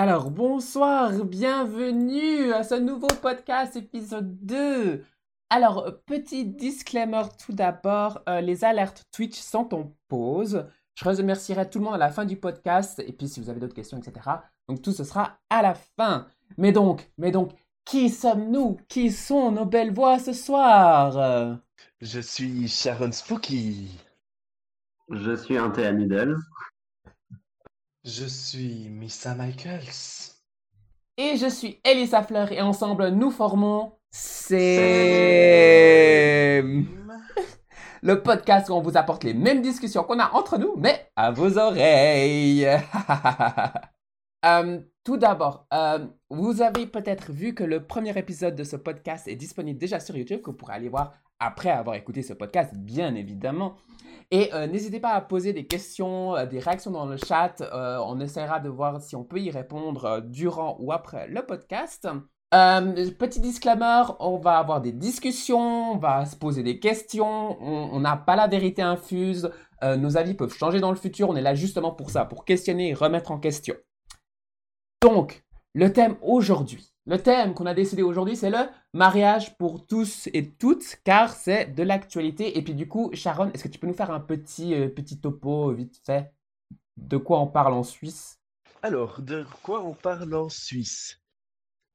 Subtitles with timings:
[0.00, 5.04] Alors, bonsoir, bienvenue à ce nouveau podcast épisode 2.
[5.50, 10.66] Alors, petit disclaimer tout d'abord, euh, les alertes Twitch sont en pause.
[10.94, 13.58] Je remercierai tout le monde à la fin du podcast et puis si vous avez
[13.58, 14.24] d'autres questions, etc.
[14.68, 16.28] Donc tout ce sera à la fin.
[16.58, 17.50] Mais donc, mais donc,
[17.84, 18.78] qui sommes-nous?
[18.86, 21.58] Qui sont nos belles voix ce soir?
[22.00, 23.98] Je suis Sharon Spooky.
[25.10, 26.36] Je suis Needles.
[28.04, 30.32] Je suis Missa Michaels.
[31.16, 34.78] Et je suis Elisa Fleur et ensemble nous formons C'est
[38.02, 41.32] le podcast où on vous apporte les mêmes discussions qu'on a entre nous, mais à
[41.32, 42.68] vos oreilles.
[44.46, 49.26] Euh, tout d'abord, euh, vous avez peut-être vu que le premier épisode de ce podcast
[49.26, 52.74] est disponible déjà sur YouTube, que vous pourrez aller voir après avoir écouté ce podcast,
[52.74, 53.76] bien évidemment.
[54.30, 57.62] Et euh, n'hésitez pas à poser des questions, des réactions dans le chat.
[57.72, 62.08] on essaiera de voir si on peut y répondre durant ou après le podcast.
[62.50, 68.16] petit disclaimer, on va avoir des discussions, on va se poser des questions, on n'a
[68.16, 69.50] pas la vérité infuse,
[69.82, 72.90] nos avis peuvent changer dans le futur, on est là justement pour ça, pour questionner
[72.90, 73.74] et remettre en question.
[75.00, 80.28] Donc, le thème aujourd'hui, le thème qu'on a décidé aujourd'hui, c'est le mariage pour tous
[80.34, 82.58] et toutes, car c'est de l'actualité.
[82.58, 84.90] Et puis du coup, Sharon, est-ce que tu peux nous faire un petit, euh,
[85.22, 86.30] topo vite fait?
[86.98, 88.38] De quoi on parle en Suisse?
[88.82, 91.18] Alors, de quoi on parle en Suisse?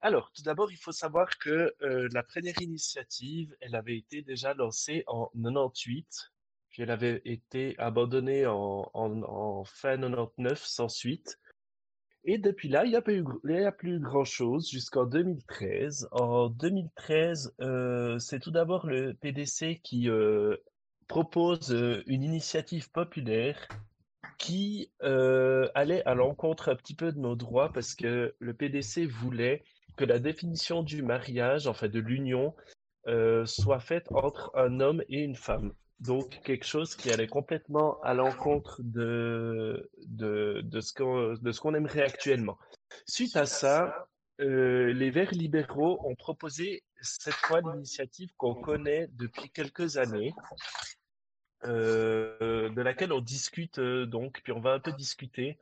[0.02, 4.56] Alors, tout d'abord, il faut savoir que euh, la première initiative, elle avait été déjà
[4.56, 6.32] lancée en 98,
[6.70, 11.38] puis elle avait été abandonnée en, en, en fin 99 sans suite.
[12.26, 16.08] Et depuis là, il n'y a, a plus grand-chose jusqu'en 2013.
[16.12, 20.56] En 2013, euh, c'est tout d'abord le PDC qui euh,
[21.10, 23.68] propose euh, une initiative populaire
[24.38, 29.64] qui allait à l'encontre un petit peu de nos droits parce que le PDC voulait
[29.96, 32.54] que la définition du mariage, enfin de l'union,
[33.46, 38.14] soit faite entre un homme et une femme donc quelque chose qui allait complètement à
[38.14, 42.58] l'encontre de, de, de ce qu'on aimerait actuellement.
[43.06, 44.08] Suite à ça,
[44.42, 50.34] euh, les Verts libéraux ont proposé cette fois l'initiative qu'on connaît depuis quelques années,
[51.66, 55.58] euh, de laquelle on discute euh, donc, puis on va un peu discuter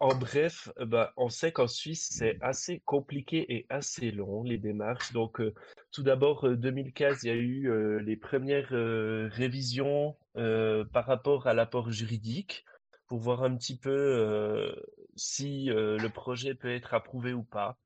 [0.00, 4.58] en bref, euh, bah, on sait qu'en Suisse, c'est assez compliqué et assez long, les
[4.58, 5.12] démarches.
[5.12, 5.54] Donc, euh,
[5.92, 12.64] tout d'abord, 2015, il y a eu les premières révisions par rapport à l'apport juridique
[13.06, 14.74] pour voir un petit peu
[15.14, 17.78] si le projet peut être approuvé ou pas.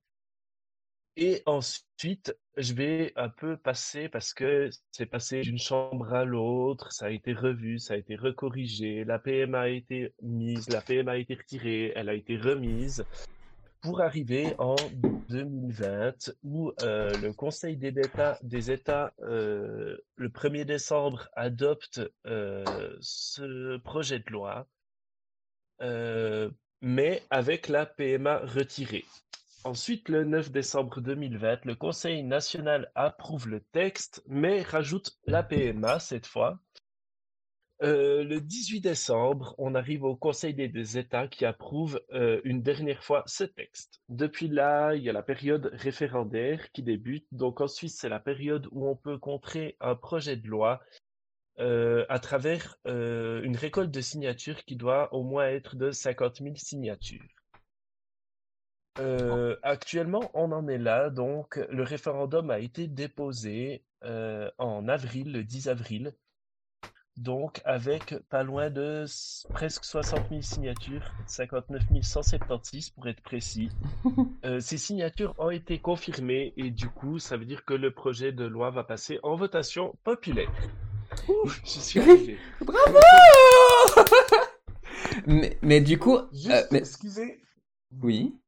[1.20, 6.92] Et ensuite, je vais un peu passer parce que c'est passé d'une chambre à l'autre,
[6.92, 11.10] ça a été revu, ça a été recorrigé, la PMA a été mise, la PMA
[11.10, 13.04] a été retirée, elle a été remise,
[13.80, 14.76] pour arriver en
[15.28, 22.96] 2020 où euh, le Conseil des États, des États euh, le 1er décembre, adopte euh,
[23.00, 24.68] ce projet de loi,
[26.80, 29.04] mais avec la PMA retirée.
[29.64, 35.98] Ensuite, le 9 décembre 2020, le Conseil national approuve le texte, mais rajoute la PMA
[35.98, 36.60] cette fois.
[37.82, 43.02] Euh, le 18 décembre, on arrive au Conseil des, États qui approuve euh, une dernière
[43.02, 44.00] fois ce texte.
[44.08, 47.26] Depuis là, il y a la période référendaire qui débute.
[47.32, 50.80] Donc en Suisse, c'est la période où on peut contrer un projet de loi
[51.58, 56.54] euh, à travers une récolte de signatures qui doit au moins être de 50 000
[56.56, 57.37] signatures.
[59.00, 61.10] Euh, actuellement, on en est là.
[61.10, 66.14] Donc, le référendum a été déposé euh, en avril, le 10 avril.
[67.16, 69.04] Donc, avec pas loin de
[69.52, 73.70] presque 60 000 signatures, 59 176 pour être précis.
[74.44, 78.30] Euh, ces signatures ont été confirmées et du coup, ça veut dire que le projet
[78.30, 80.50] de loi va passer en votation populaire.
[81.64, 82.38] je suis arrivé.
[82.60, 82.98] Bravo
[85.26, 86.20] mais, mais, du coup...
[86.32, 87.42] Juste, excusez.
[88.00, 88.38] Oui.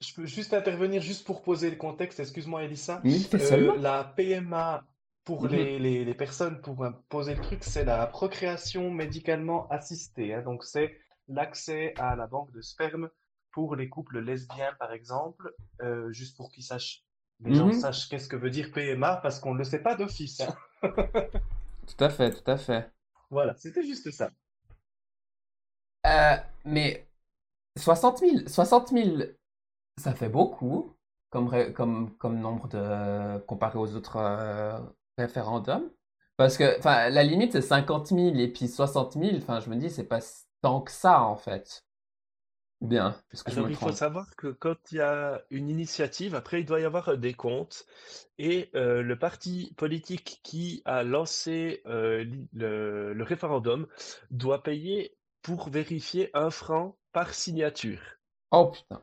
[0.00, 2.20] Je peux juste intervenir juste pour poser le contexte.
[2.20, 3.00] Excuse-moi, Elissa.
[3.04, 4.84] Euh, la PMA
[5.24, 5.50] pour mhm.
[5.50, 10.34] les, les, personnes, pour euh, poser le truc, c'est la procréation médicalement assistée.
[10.34, 10.42] Hein.
[10.42, 10.98] Donc, c'est
[11.28, 13.08] l'accès à la banque de sperme
[13.52, 17.02] pour les couples lesbiens, par exemple, euh, juste pour qu'ils sachent,
[17.40, 17.72] les gens mhm.
[17.72, 20.42] sachent qu'est-ce que veut dire PMA, parce qu'on ne le sait pas d'office.
[20.42, 20.54] Hein.
[20.82, 22.90] tout à fait, tout à fait.
[23.30, 24.30] Voilà, c'était juste ça.
[26.66, 27.08] mais
[27.76, 29.16] 60 000, 60 000
[29.98, 30.96] ça fait beaucoup
[31.30, 34.78] comme, comme, comme nombre de comparé aux autres euh,
[35.18, 35.90] référendums.
[36.36, 39.38] Parce que enfin, la limite, c'est 50 000 et puis 60 000.
[39.38, 40.20] Enfin, je me dis, c'est pas
[40.62, 41.84] tant que ça, en fait.
[42.80, 43.92] Ou bien, parce que je Alors, me il faut trompe.
[43.92, 47.86] savoir que quand il y a une initiative, après, il doit y avoir un décompte.
[48.38, 53.86] Et euh, le parti politique qui a lancé euh, l'i- le, le référendum
[54.30, 58.00] doit payer pour vérifier un franc par signature.
[58.52, 59.02] Oh putain.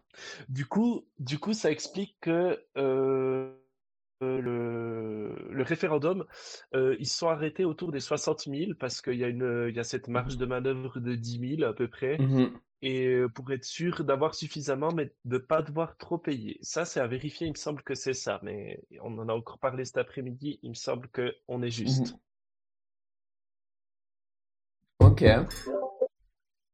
[0.50, 3.54] Du coup, du coup, ça explique que euh,
[4.24, 6.25] euh, le, le référendum,
[6.75, 9.80] euh, ils sont arrêtés autour des 60 000 parce qu'il y a une, il y
[9.80, 12.18] a cette marge de manœuvre de 10 000 à peu près.
[12.19, 12.60] Mhm.
[12.86, 16.57] Et pour être sûr d'avoir suffisamment, mais de ne pas devoir trop payer.
[16.62, 18.42] Ça, c'est à vérifier, il me semble que c'est ça.
[18.44, 22.12] Mais on en a encore parlé cet après-midi, il me semble qu'on est juste.
[22.12, 22.19] Mhm.
[25.00, 25.24] Ok.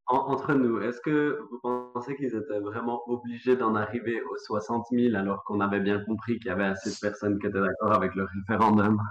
[0.10, 1.60] En- entre nous, est-ce que vous
[1.94, 6.38] pensez qu'ils étaient vraiment obligés d'en arriver aux 60 000 alors qu'on avait bien compris
[6.40, 9.02] qu'il y avait assez de personnes qui étaient d'accord avec le référendum?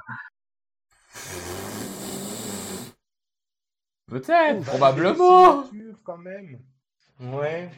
[4.08, 5.64] Peut-être, Bah, probablement.
[6.04, 6.58] quand même.
[7.20, 7.70] Ouais.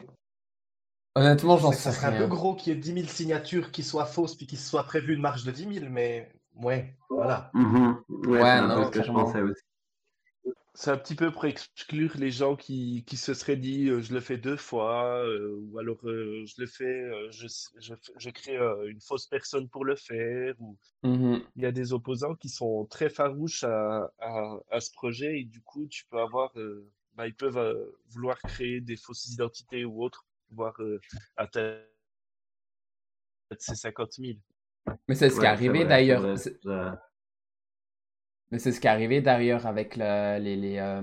[1.15, 2.27] Honnêtement, j'en C'est que ça sais serait un peu rien.
[2.27, 5.21] gros qu'il y ait 10 000 signatures qui soient fausses puis qu'il soit prévu une
[5.21, 7.51] marge de 10 000, mais ouais, voilà.
[7.53, 8.03] Mhm.
[8.09, 9.63] Ouais, Ouais, c'est un non, peu ce que je pensais aussi.
[10.81, 14.15] C'est un petit peu pour exclure les gens qui, qui se seraient dit euh, je
[14.15, 17.45] le fais deux fois, euh, ou alors euh, je le fais, euh, je,
[17.77, 21.43] je, je crée euh, une fausse personne pour le faire, ou Mhm.
[21.55, 25.43] il y a des opposants qui sont très farouches à, à, à ce projet et
[25.43, 29.85] du coup tu peux avoir, euh, bah, ils peuvent euh, vouloir créer des fausses identités
[29.85, 30.99] ou autres, pour pouvoir euh,
[31.37, 31.83] atteindre
[33.59, 34.39] ces 50 000.
[35.07, 36.25] Mais c'est ce qui est arrivé d'ailleurs.
[38.51, 41.01] Mais c'est ce qui est arrivé d'ailleurs avec le- les, les, euh,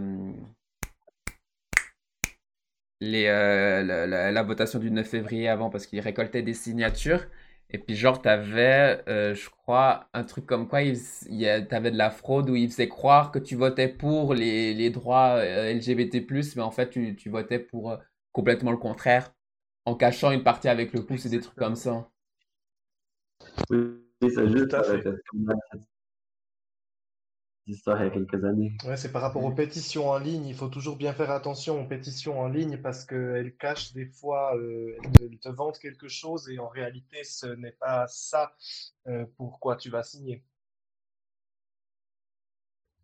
[3.03, 7.27] euh, la, votation du 9 février avant parce qu'ils récoltaient des signatures.
[7.71, 10.97] Et puis genre, t'avais, euh, je crois, un truc comme quoi il,
[11.29, 14.91] il t'avais de la fraude où ils faisaient croire que tu votais pour les, les
[14.91, 17.97] droits euh, LGBT+, mais en fait tu, tu votais pour
[18.33, 19.35] complètement le contraire,
[19.85, 22.09] en cachant une partie avec le pouce et des trucs comme ça.
[23.71, 23.79] Oui,
[24.23, 24.75] juste
[27.69, 28.73] histoire il y a quelques années.
[28.85, 30.47] Ouais, c'est par rapport aux pétitions en ligne.
[30.47, 34.57] Il faut toujours bien faire attention aux pétitions en ligne parce qu'elles cachent des fois,
[34.57, 38.55] euh, elles te, elles te vendent quelque chose et en réalité, ce n'est pas ça
[39.09, 40.45] euh, pour quoi tu vas signer.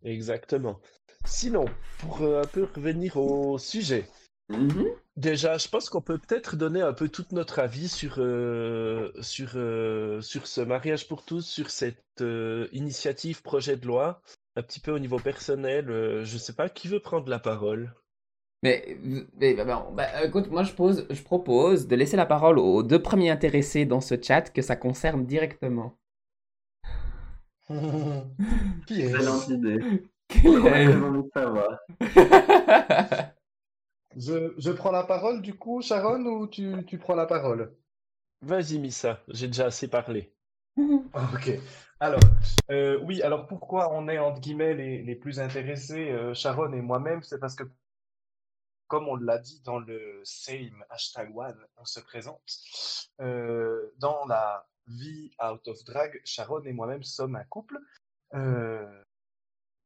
[0.03, 0.79] Exactement.
[1.25, 4.09] Sinon, pour euh, un peu revenir au sujet,
[4.49, 4.85] Mhm.
[5.15, 9.51] déjà, je pense qu'on peut peut-être donner un peu tout notre avis sur, euh, sur,
[9.55, 14.21] euh, sur ce mariage pour tous, sur cette euh, initiative projet de loi,
[14.57, 15.89] un petit peu au niveau personnel.
[15.89, 17.93] euh, je sais pas, qui veut prendre la parole?
[18.63, 18.97] Mais,
[19.37, 22.83] mais, bah, bon, bah, écoute, moi je, pose, je propose de laisser la parole aux
[22.83, 25.97] deux premiers intéressés dans ce chat que ça concerne directement.
[28.85, 29.13] Qui est?
[29.13, 29.85] Excellente idée.
[30.27, 31.79] Quel On a est- très envie de savoir.
[34.17, 37.73] Je, je prends la parole du coup, Sharon, ou tu, tu prends la parole?
[38.41, 40.33] Vas-y, Missa, j'ai déjà assez parlé.
[41.13, 41.45] Ok.
[42.05, 42.21] Alors,
[42.69, 47.23] euh, oui, alors pourquoi on est entre guillemets les, plus intéressés, euh, Sharon et moi-même,
[47.23, 47.63] c'est parce que,
[48.85, 52.39] comme on l'a dit dans le same hashtag one, on se présente.
[53.21, 57.79] euh, dans la vie out of drag, Sharon et moi-même sommes un couple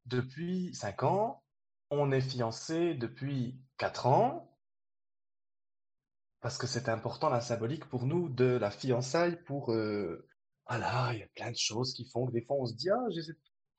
[0.06, 1.42] depuis 5 ans.
[1.90, 4.58] On est fiancés depuis 4 ans.
[6.42, 9.74] Parce que c'est important la symbolique pour nous de la fiançaille pour
[10.70, 12.90] voilà, il y a plein de choses qui font que des fois on se dit
[12.92, 13.08] ah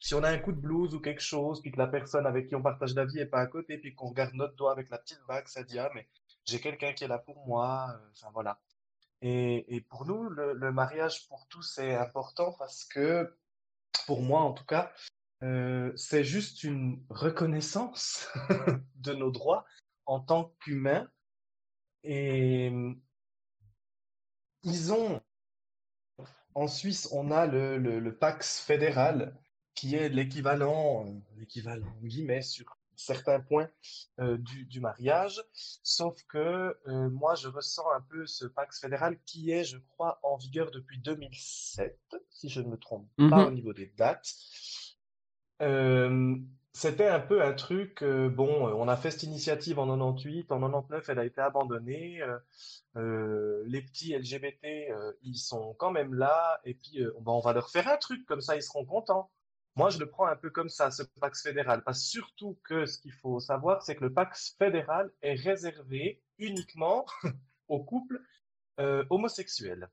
[0.01, 2.49] si on a un coup de blues ou quelque chose puis que la personne avec
[2.49, 4.91] qui on partage la vie est pas à côté puis qu'on regarde notre doigt avec
[4.91, 6.09] la petite bague ça dit ah mais
[6.47, 8.61] j'ai quelqu'un qui est là pour moi euh, enfin voilà.
[9.23, 13.37] Et, pour nous le, mariage pour tous est important parce que
[14.07, 14.91] pour moi en tout cas
[15.43, 18.29] euh, c'est juste une reconnaissance
[18.97, 19.65] de nos droits
[20.07, 21.09] en tant qu'humains.
[22.03, 22.73] Et
[24.65, 25.21] ils ont
[26.55, 29.37] en Suisse, on a le, le, le Pax fédéral,
[29.75, 33.71] qui est l'équivalent, euh, l'équivalent, en guillemets, sur certains points
[34.21, 35.43] euh, du, du mariage.
[35.83, 40.19] Sauf que euh, moi, je ressens un peu ce Pax fédéral qui est, je crois,
[40.23, 41.99] en vigueur depuis 2007,
[42.31, 43.55] si je ne me trompe pas au Mhm.
[43.55, 44.35] niveau des dates.
[46.81, 50.51] C'était un peu un truc, euh, bon, euh, on a fait cette initiative en 98,
[50.51, 52.23] en 99, elle a été abandonnée.
[52.97, 57.69] euh, les petits LGBT, ils sont quand même là, et puis ben, on va leur
[57.69, 59.31] faire un truc, comme ça ils seront contents.
[59.77, 62.99] Moi, je le prends un peu comme ça, ce Pax fédéral, parce surtout que ce
[62.99, 67.05] qu'il faut savoir, c'est que le Pax fédéral est réservé uniquement
[67.69, 68.23] aux couples
[69.11, 69.91] homosexuels.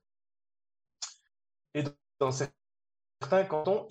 [1.74, 1.84] Et
[2.18, 2.30] dans
[3.20, 3.86] certains cantons,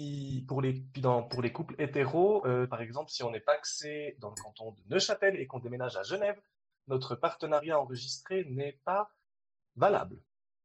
[0.47, 4.15] pour les, puis dans- pour les couples hétéros, euh, par exemple, si on est paxé
[4.19, 6.39] dans le canton de Neuchâtel et qu'on déménage à Genève,
[6.87, 9.11] notre partenariat enregistré n'est pas
[9.75, 10.17] valable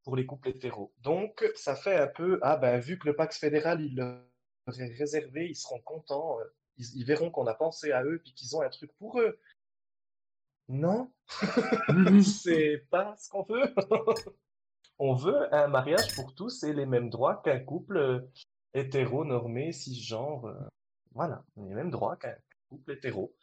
[0.03, 0.93] pour les couples hétéros.
[0.99, 4.19] Donc, ça fait un peu, ah ben, vu que le Pax fédéral, il leur
[4.79, 6.43] est réservé, ils seront contents, euh,
[6.77, 9.39] ils, ils verront qu'on a pensé à eux, puis qu'ils ont un truc pour eux.
[10.69, 11.11] Non,
[12.23, 13.73] c'est pas ce qu'on veut.
[14.99, 18.19] On veut un mariage pour tous et les mêmes droits qu'un couple euh,
[18.73, 20.45] hétéro-normé, cisgenre.
[20.45, 20.59] euh,
[21.15, 22.35] Voilà, les mêmes droits qu'un
[22.69, 23.35] couple hétéro.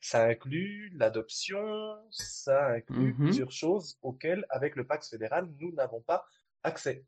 [0.00, 1.62] Ça inclut l'adoption,
[2.10, 3.24] ça inclut Mhm.
[3.26, 6.24] plusieurs choses auxquelles, avec le Pax fédéral, nous n'avons pas
[6.62, 7.04] accès.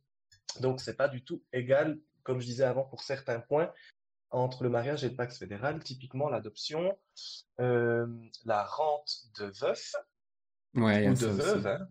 [0.61, 3.73] Donc, c'est pas du tout égal, comme je disais avant, pour certains points,
[4.31, 5.83] entre le mariage et le Pax fédéral.
[5.83, 6.99] Typiquement, l'adoption,
[7.61, 8.07] euh,
[8.45, 9.95] la rente de veuf
[10.75, 11.89] Ouais, ou de veuve, hein,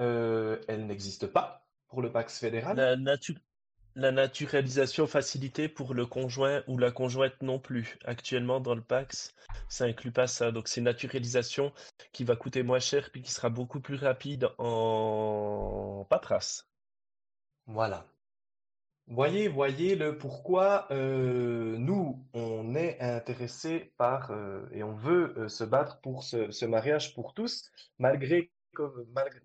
[0.00, 2.76] euh, elle n'existe pas pour le Pax fédéral.
[2.76, 3.38] La, natu-
[3.98, 7.98] la naturalisation facilitée pour le conjoint ou la conjointe non plus.
[8.04, 9.34] Actuellement, dans le Pax,
[9.68, 10.52] ça inclut pas ça.
[10.52, 11.72] Donc, c'est une naturalisation
[12.12, 16.68] qui va coûter moins cher puis qui sera beaucoup plus rapide en paperasse.
[17.66, 18.06] Voilà.
[19.08, 25.48] Voyez, voyez le pourquoi euh, nous, on est intéressés par euh, et on veut euh,
[25.48, 28.52] se battre pour ce, mariage pour tous, malgré
[29.12, 29.40] malgré,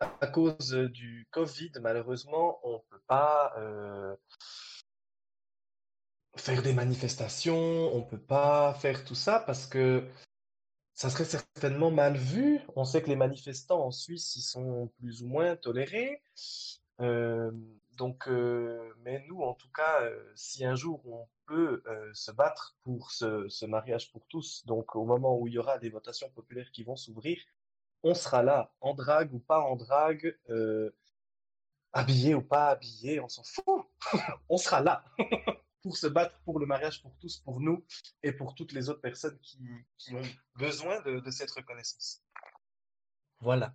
[0.00, 4.14] à cause du Covid, malheureusement, on ne peut pas euh,
[6.36, 10.06] faire des manifestations, on ne peut pas faire tout ça parce que
[10.94, 12.60] ça serait certainement mal vu.
[12.76, 16.22] On sait que les manifestants en Suisse, ils sont plus ou moins tolérés.
[17.00, 17.52] Euh,
[17.96, 22.30] donc, euh, mais nous, en tout cas, euh, si un jour on peut euh, se
[22.30, 25.90] battre pour ce, ce mariage pour tous, donc au moment où il y aura des
[25.90, 27.38] votations populaires qui vont s'ouvrir,
[28.02, 30.90] on sera là, en drague ou pas en drague, euh,
[31.92, 33.86] habillé ou pas habillé, on s'en fout.
[34.48, 35.04] on sera là
[35.82, 37.84] pour se battre pour le mariage pour tous, pour nous
[38.22, 39.58] et pour toutes les autres personnes qui,
[40.12, 40.22] ont
[40.56, 42.22] besoin de cette reconnaissance.
[43.40, 43.74] Voilà.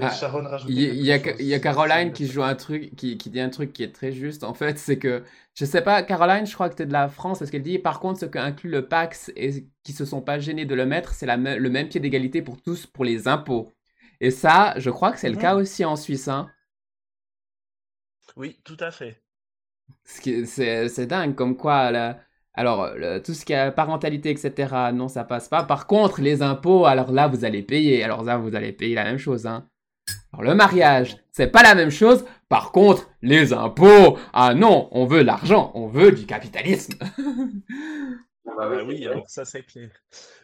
[0.00, 0.24] Ah,
[0.66, 3.82] Il y, a, y Caroline qui joue un truc, qui, qui dit un truc qui
[3.82, 4.44] est très juste.
[4.44, 7.08] En fait, c'est que, je sais pas, Caroline, je crois que tu es de la
[7.08, 10.20] France, parce qu'elle dit, par contre, ce que inclut le Pax et qui se sont
[10.22, 13.72] pas gênés de le mettre, c'est le même pied d'égalité pour tous pour les impôts.
[14.20, 16.28] Et ça, je crois que c'est le cas aussi en Suisse.
[16.28, 16.52] Hein.
[18.36, 19.22] Oui, tout à fait.
[20.04, 22.20] C'est c'est dingue, comme quoi, là,
[22.54, 25.62] alors, le- tout ce qui est parentalité, etc., non, ça passe pas.
[25.64, 28.02] Par contre, les impôts, alors là, vous allez payer.
[28.04, 29.46] Alors là, vous allez payer la même chose.
[29.46, 29.68] Hein.
[30.32, 32.24] Alors, le mariage, c'est pas la même chose.
[32.48, 36.94] Par contre, les impôts, ah non, on veut l'argent, on veut du capitalisme.
[38.46, 39.22] Ah bah Bah oui, oui, c'est vrai.
[39.22, 39.90] alors ça c'est clair.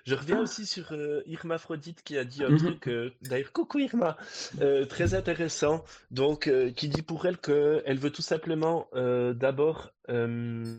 [0.04, 2.54] Je reviens aussi sur euh, Irma Aphrodite qui a dit un Mhm.
[2.54, 4.16] truc, euh, d'ailleurs, coucou Irma,
[4.60, 5.84] euh, très intéressant.
[6.10, 10.76] Donc, euh, qui dit pour elle qu'elle veut tout simplement euh, d'abord euh,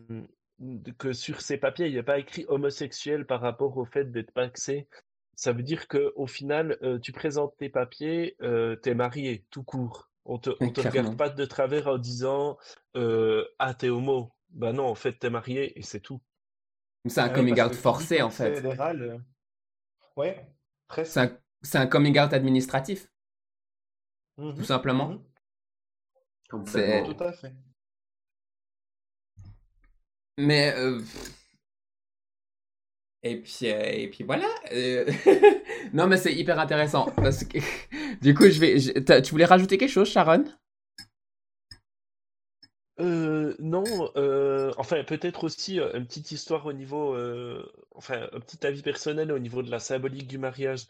[0.99, 4.31] que sur ses papiers, il n'y a pas écrit homosexuel par rapport au fait d'être
[4.31, 4.87] paxé.
[5.35, 9.63] Ça veut dire que au final, euh, tu présentes tes papiers, euh, t'es marié, tout
[9.63, 10.09] court.
[10.25, 12.57] On te, on te regarde pas de travers en disant
[12.95, 14.31] euh, ah t'es homo.
[14.51, 16.21] Bah non, en fait t'es marié et c'est tout.
[17.07, 18.55] C'est un Ouais, coming out forcé, en fait.
[18.55, 19.17] fédéral, euh,
[20.15, 20.47] ouais,
[20.87, 21.13] presque.
[21.13, 23.07] C'est un, c'est un coming out administratif,
[24.37, 25.17] Mhm, tout simplement.
[26.49, 27.13] Complètement.
[27.13, 27.53] Tout à fait.
[30.37, 30.73] Mais.
[30.77, 31.01] euh,
[33.25, 34.47] Et puis, euh, et puis voilà.
[34.71, 35.03] euh,
[35.93, 37.07] non, mais c'est hyper intéressant.
[37.15, 37.57] Parce que,
[38.21, 39.21] du coup, je vais.
[39.23, 40.45] Tu voulais rajouter quelque chose, Sharon?
[42.99, 43.83] Euh, non,
[44.77, 47.17] enfin peut-être aussi une petite histoire au niveau,
[47.95, 50.85] enfin un petit avis personnel au niveau de la symbolique du mariage.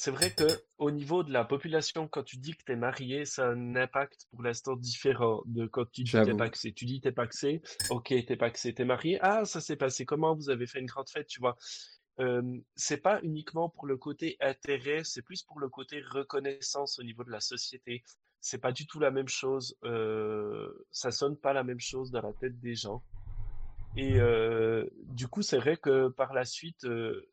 [0.00, 0.44] C'est vrai que
[0.78, 3.74] au niveau de la population, quand tu dis que tu es marié, ça a un
[3.74, 6.36] impact pour l'instant différent de quand tu dis t'es J'avoue.
[6.36, 6.72] paxé.
[6.72, 9.18] Tu dis t'es paxé, ok, t'es paxé, t'es marié.
[9.22, 10.36] Ah, ça s'est passé comment?
[10.36, 11.56] Vous avez fait une grande fête, tu vois.
[12.20, 12.42] Euh,
[12.76, 17.24] c'est pas uniquement pour le côté intérêt, c'est plus pour le côté reconnaissance au niveau
[17.24, 18.04] de la société.
[18.40, 19.76] C'est pas du tout la même chose.
[19.82, 23.02] euh, ça sonne pas la même chose dans la tête des gens.
[23.96, 24.18] Et
[25.06, 26.86] du coup, c'est vrai que par la suite,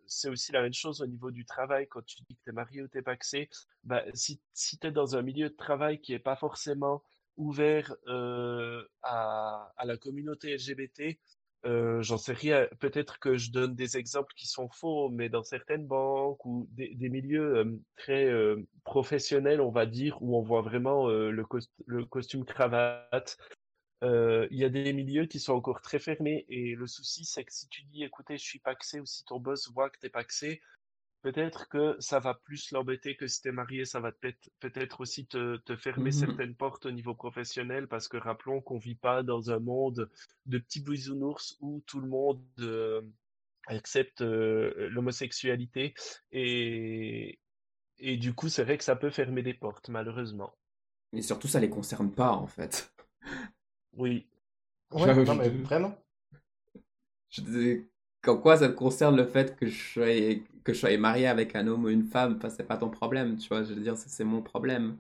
[0.08, 1.88] c'est aussi la même chose au niveau du travail.
[1.88, 3.50] Quand tu dis que tu es marié ou t'es paxé,
[3.84, 7.04] bah, si, si tu es dans un milieu de travail qui est pas forcément
[7.38, 7.96] ouvert
[9.04, 11.20] à, la communauté LGBT,
[11.64, 12.68] j'en sais rien.
[12.80, 17.10] Peut-être que je donne des exemples qui sont faux, mais dans certaines banques ou des,
[17.10, 18.32] milieux très
[18.84, 23.38] professionnels, on va dire, où on voit vraiment le costume cravate,
[24.04, 27.44] euh, il y a des milieux qui sont encore très fermés et le souci, c'est
[27.46, 30.08] que si tu dis, écoutez, je suis paxé ou si ton boss voit que tu
[30.08, 30.62] es paxé,
[31.22, 35.28] peut-être que ça va plus l'embêter que si tu es marié, ça va peut-être aussi
[35.28, 36.12] te, te fermer Mhm.
[36.12, 40.10] certaines portes au niveau professionnel parce que rappelons qu'on vit pas dans un monde
[40.46, 43.02] de petits bisounours où tout le monde euh,
[43.68, 45.94] acceptent l'homosexualité
[46.32, 47.40] et,
[48.00, 50.56] et du coup, c'est vrai que ça peut fermer des portes, malheureusement.
[51.14, 52.94] Mais surtout, ça les concerne pas, en fait.
[53.98, 54.26] Oui.
[54.92, 55.98] Ouais, non, mais vraiment.
[57.30, 57.88] Je disais,
[58.22, 61.56] quand quoi ça te concerne le fait que je sois, que je sois marié avec
[61.56, 63.64] un homme ou une femme Enfin, c'est pas ton problème, tu vois.
[63.64, 64.98] Je veux dire, c'est mon problème.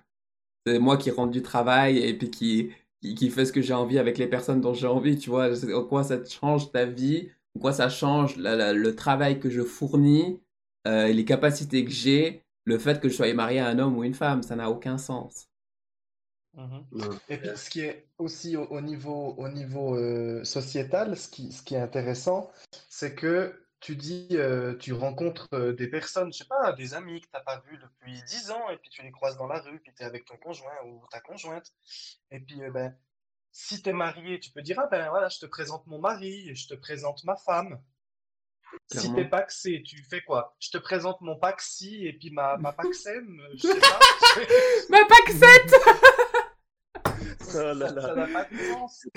[0.65, 2.71] C'est moi qui rentre du travail et puis qui,
[3.01, 5.49] qui, fait ce que j'ai envie avec les personnes dont j'ai envie, tu vois.
[5.73, 10.39] En quoi ça change ta vie En quoi ça change le travail que je fournis,
[10.87, 14.03] euh, les capacités que j'ai le fait que je sois marié à un homme ou
[14.03, 15.47] une femme, ça n'a aucun sens.
[16.55, 17.19] Mhm.
[17.29, 21.61] Et puis, ce qui est aussi au, niveau, au niveau euh, sociétal, ce qui, ce
[21.61, 22.51] qui est intéressant,
[22.89, 27.21] c'est que tu dis, euh, tu rencontres euh, des personnes, je sais pas, des amis
[27.21, 29.59] que tu n'as pas vus depuis 10 ans, et puis tu les croises dans la
[29.59, 31.71] rue, puis tu es avec ton conjoint ou ta conjointe.
[32.31, 32.95] Et puis, ben,
[33.51, 36.55] si tu es marié, tu peux dire, ah ben voilà, je te présente mon mari,
[36.55, 37.79] je te présente ma femme.
[38.91, 40.55] Si t'es paxé, tu fais quoi?
[40.59, 43.99] Je te présente mon paxi et puis ma, ma paxem, je sais pas.
[44.89, 45.73] ma paxette
[47.55, 49.07] Ça n'a pas de sens.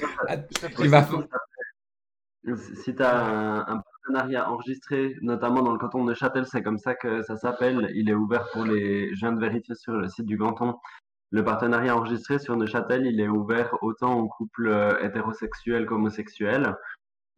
[2.82, 6.94] Si tu as un, partenariat enregistré, notamment dans le canton de Châtel, c'est comme ça
[6.94, 7.90] que ça s'appelle.
[7.94, 9.14] Il est ouvert pour les.
[9.14, 10.76] Je viens de vérifier sur le site du canton.
[11.30, 16.74] Le partenariat enregistré sur Neuchâtel, il est ouvert autant aux couples euh, hétérosexuels qu'homosexuels.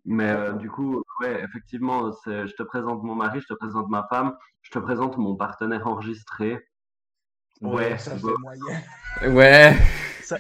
[0.04, 4.06] Mais euh, du coup, ouais, effectivement, je te présente mon mari, je te présente ma
[4.08, 6.64] femme, je te présente mon partenaire enregistré.
[7.60, 9.34] Ouais, ça fait moyen.
[9.34, 9.74] Ouais.
[10.22, 10.38] Ça,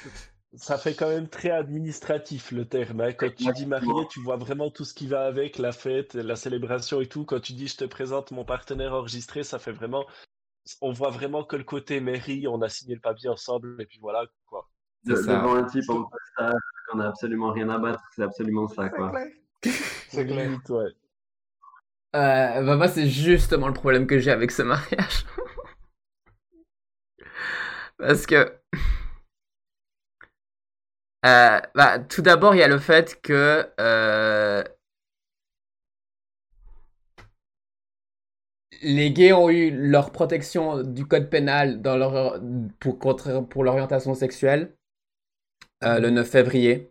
[0.58, 3.00] fait quand même très administratif le terme.
[3.00, 3.12] Hein.
[3.12, 6.36] Quand tu dis marié, tu vois vraiment tout ce qui va avec, la fête, la
[6.36, 7.24] célébration et tout.
[7.24, 10.06] Quand tu dis je te présente mon partenaire enregistré, ça fait vraiment.
[10.80, 13.98] On voit vraiment que le côté mairie, on a signé le papier ensemble et puis
[14.00, 14.68] voilà quoi.
[15.04, 16.52] devant un type en stage
[16.88, 19.12] qu'on a absolument rien à battre, c'est absolument ça quoi.
[20.08, 20.58] C'est clair.
[20.68, 20.94] ouais.
[22.16, 25.24] Euh, bah moi, c'est justement le problème que j'ai avec ce mariage.
[27.98, 28.52] Parce que.
[31.26, 33.68] Euh, bah, tout d'abord, il y a le fait que.
[33.80, 34.64] Euh,
[38.82, 41.82] les gays ont eu leur protection du code pénal
[42.80, 44.74] pour, l'orientation sexuelle
[45.82, 46.90] le 9 février.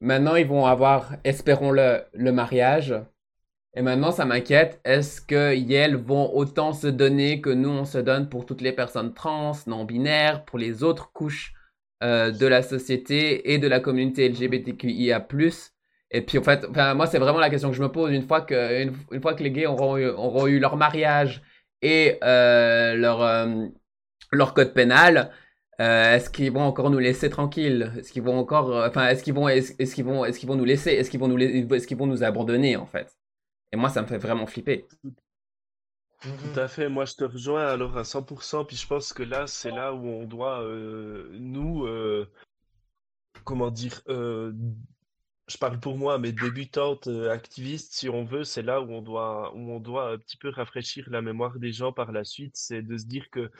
[0.00, 2.94] Maintenant, ils vont avoir, espérons-le, le mariage.
[3.74, 4.80] Et maintenant, ça m'inquiète.
[4.84, 8.72] Est-ce que Yale vont autant se donner que nous, on se donne pour toutes les
[8.72, 11.61] personnes trans, non-binaires, pour les autres couches euh,
[12.02, 15.26] de la société et de la communauté LGBTQIA+.
[16.10, 18.12] Et puis, en fait, enfin, moi, c'est vraiment la question que je me pose.
[18.12, 21.42] Une fois que, une, fois que les gays auront eu, eu leur mariage
[21.80, 23.66] et euh, leur, euh,
[24.32, 25.30] leur code pénal,
[25.80, 27.92] euh, est-ce qu'ils vont encore nous laisser tranquilles?
[27.98, 30.92] Est-ce qu'ils vont encore, euh, enfin, est-ce qu'ils vont, est-ce, vont, est-ce vont nous laisser?
[30.92, 33.16] Est-ce qu'ils vont est-ce qu'ils vont nous abandonner en fait?
[33.72, 34.86] Et moi, ça me fait vraiment flipper.
[36.22, 39.46] Tout à fait, moi je te rejoins alors à 100%, puis je pense que là,
[39.46, 41.86] c'est là où on doit, euh, nous,
[43.44, 48.90] comment dire, je parle pour moi, mais débutante activiste, si on veut, c'est là où
[48.92, 52.24] on doit, où on doit un petit peu rafraîchir la mémoire des gens par la
[52.24, 53.50] suite, c'est de se dire que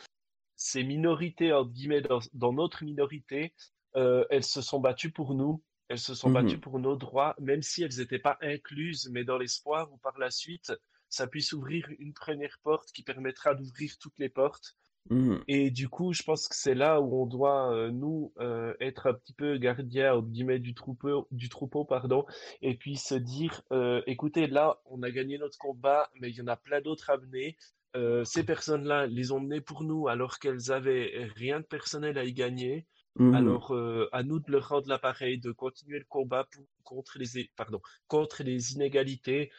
[0.62, 3.52] ces minorités, entre guillemets, dans, notre minorité,
[3.96, 7.34] euh, elles se sont battues pour nous, elles se sont battues mmh pour nos droits,
[7.40, 10.72] même si elles n'étaient pas incluses, mais dans l'espoir où par la suite,
[11.12, 14.76] ça puisse ouvrir une première porte qui permettra d'ouvrir toutes les portes.
[15.10, 18.72] Mmh Et du coup, je pense que c'est là où on doit, euh, nous, euh,
[18.80, 22.24] être un petit peu gardiens, entre guillemets, du troupeau, du troupeau pardon,
[22.62, 23.62] et puis se dire,
[24.06, 27.18] écoutez, là, on a gagné notre combat, mais il y en a plein d'autres à
[27.18, 27.56] mener.
[27.94, 32.24] Euh, ces personnes-là les ont menées pour nous alors qu'elles avaient rien de personnel à
[32.24, 32.86] y gagner.
[33.16, 36.48] Mmh alors, euh, à nous de leur rendre l'appareil, de continuer le combat
[36.82, 39.50] contre, les, pardon, contre les inégalités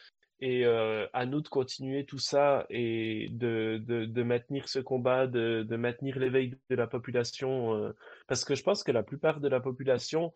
[0.44, 5.26] et euh, à nous de continuer tout ça et de, de, de maintenir ce combat,
[5.26, 7.94] de, de maintenir l'éveil de la population.
[8.26, 10.32] parce que je pense que la plupart de la population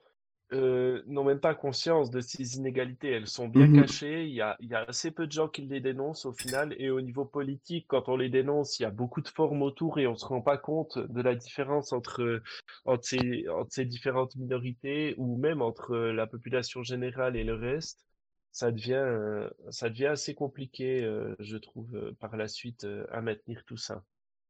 [0.54, 3.10] euh, n'ont même pas conscience de ces inégalités.
[3.10, 4.24] Elles sont bien mmh cachées.
[4.24, 6.74] Il y, a, il y, a, assez peu de gens qui les dénoncent au final.
[6.78, 9.98] Et au niveau politique, quand on les dénonce, il y a beaucoup de formes autour
[9.98, 12.40] et on ne se rend pas compte de la différence entre,
[12.86, 18.07] entre, ces, entre ces différentes minorités ou même entre la population générale et le reste.
[18.52, 23.64] Ça devient, ça devient assez compliqué, euh, je trouve, euh, par la suite, à maintenir
[23.64, 24.02] tout ça.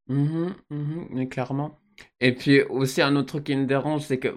[0.09, 1.79] Mmh mmh mais clairement.
[2.21, 4.35] Et puis aussi un autre truc qui me dérange, c'est que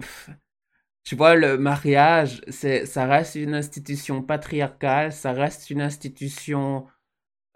[1.03, 6.85] tu vois, le mariage, c'est, ça reste une institution patriarcale, ça reste une institution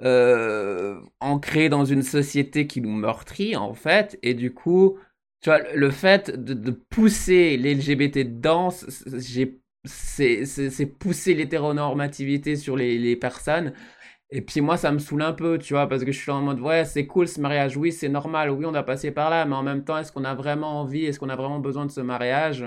[0.01, 4.19] euh, ancrée dans une société qui nous meurtrit, en fait.
[4.23, 4.97] Et du coup,
[5.41, 8.69] tu vois, le fait de, de pousser les LGBT dedans,
[9.17, 13.73] j'ai, c'est pousser l'hétéronormativité sur les, les, personnes.
[14.29, 16.41] Et puis moi, ça me saoule un peu, tu vois, parce que je suis en
[16.41, 19.45] mode, ouais, c'est cool ce mariage, oui, c'est normal, oui, on a passé par là,
[19.45, 21.91] mais en même temps, est-ce qu'on a vraiment envie, est-ce qu'on a vraiment besoin de
[21.91, 22.65] ce mariage?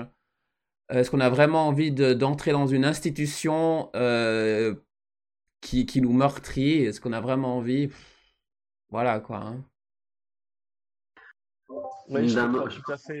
[0.89, 4.73] Est-ce qu'on a vraiment envie d'entrer dans une institution euh,
[5.61, 6.83] qui, qui, nous meurtrit?
[6.85, 7.89] Est-ce qu'on a vraiment envie?
[8.89, 9.37] Voilà, quoi.
[9.37, 9.63] Hein.
[12.09, 13.19] Oui, je tout à fait.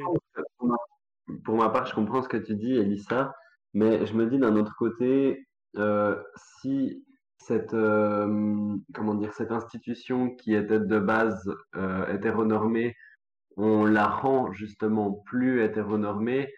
[1.43, 3.35] Pour ma part, je comprends ce que tu dis, Elissa,
[3.73, 5.45] mais je me dis d'un autre côté,
[5.77, 6.21] euh,
[6.61, 7.05] si
[7.37, 12.95] cette, euh, comment dire, cette institution qui était de base euh, hétéronormée,
[13.57, 16.51] on la rend justement plus hétéronormée,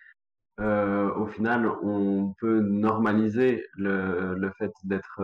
[0.59, 5.21] euh, au final, on peut normaliser le, le fait d'être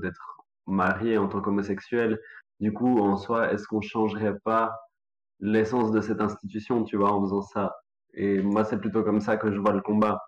[0.00, 2.18] d'être marié en tant qu'homosexuel.
[2.60, 4.72] Du coup, en soi, est-ce qu'on changerait pas
[5.40, 7.74] l'essence de cette institution, tu vois, en faisant ça?
[8.14, 10.20] Et moi, c'est plutôt comme ça que je vois le combat.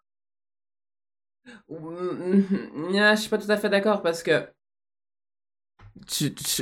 [1.68, 4.46] Je suis pas tout à fait d'accord parce que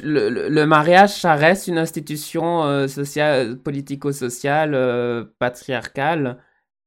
[0.02, 6.38] le, mariage, ça reste une institution euh, sociale, politico-sociale, euh, patriarcale.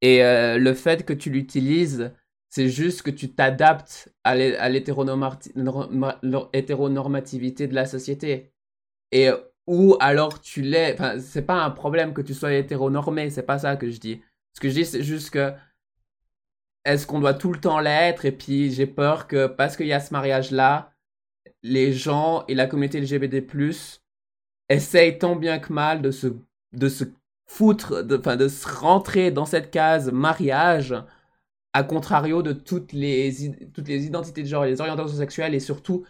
[0.01, 2.12] Et euh, le fait que tu l'utilises,
[2.49, 4.36] c'est juste que tu t'adaptes à
[4.69, 8.53] l'hétéronormativité de la société.
[9.12, 9.29] Et
[9.67, 10.93] ou alors tu l'es.
[10.93, 14.21] Enfin, c'est pas un problème que tu sois hétéronormé, c'est pas ça que je dis.
[14.53, 15.53] Ce que je dis, c'est juste que.
[16.85, 18.25] Est-ce qu'on doit tout le temps l'être?
[18.25, 20.93] Et puis j'ai peur que parce qu'il y a ce mariage-là,
[21.63, 23.43] les gens et la communauté LGBT+,
[24.69, 26.27] essayent tant bien que mal de se,
[26.73, 26.89] de
[27.47, 30.95] foutre, de, de se rentrer dans cette case mariage,
[31.73, 36.05] à contrario de toutes les, identités de genre, les orientations sexuelles et surtout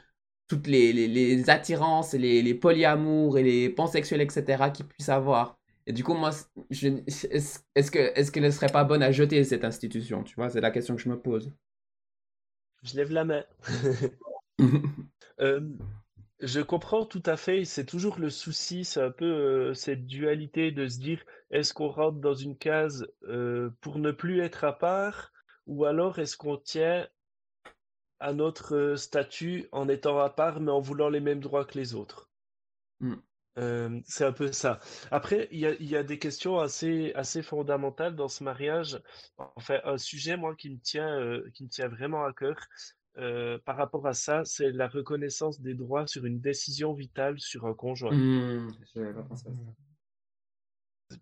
[0.47, 4.71] toutes les, attirances, les, les polyamours et les pansexuels, etc.
[4.73, 5.57] qu'ils puissent avoir.
[5.87, 6.31] Et du coup, moi,
[6.71, 10.71] est-ce que qu'elle ne serait pas bonne à jeter cette institution Tu vois, c'est la
[10.71, 11.53] question que je me pose.
[12.83, 13.43] Je lève la main.
[16.39, 20.87] je comprends tout à fait, c'est toujours le souci, c'est un peu, cette dualité de
[20.87, 23.07] se dire: «Est-ce qu'on rentre dans une case,
[23.81, 25.31] pour ne plus être à part?
[25.67, 27.07] Ou alors est-ce qu'on tient
[28.19, 31.93] à notre, statut en étant à part, mais en voulant les mêmes droits que les
[31.93, 32.31] autres?»
[33.57, 34.01] Mmh.
[34.05, 34.79] c'est un peu ça.
[35.11, 39.01] Après, il y a il y a des questions assez assez fondamentales dans ce mariage.
[39.55, 42.57] Enfin, un sujet, moi, qui me tient, qui me tient vraiment à cœur,
[43.17, 47.65] euh, par rapport à ça, c'est la reconnaissance des droits sur une décision vitale sur
[47.65, 48.11] un conjoint.
[48.11, 48.73] Mmh,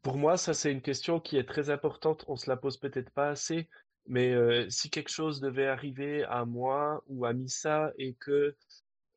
[0.02, 2.26] Pour moi, ça, c'est une question qui est très importante.
[2.28, 3.70] On se la pose peut-être pas assez,
[4.08, 8.56] mais euh, si quelque chose devait arriver à moi ou à Missa et que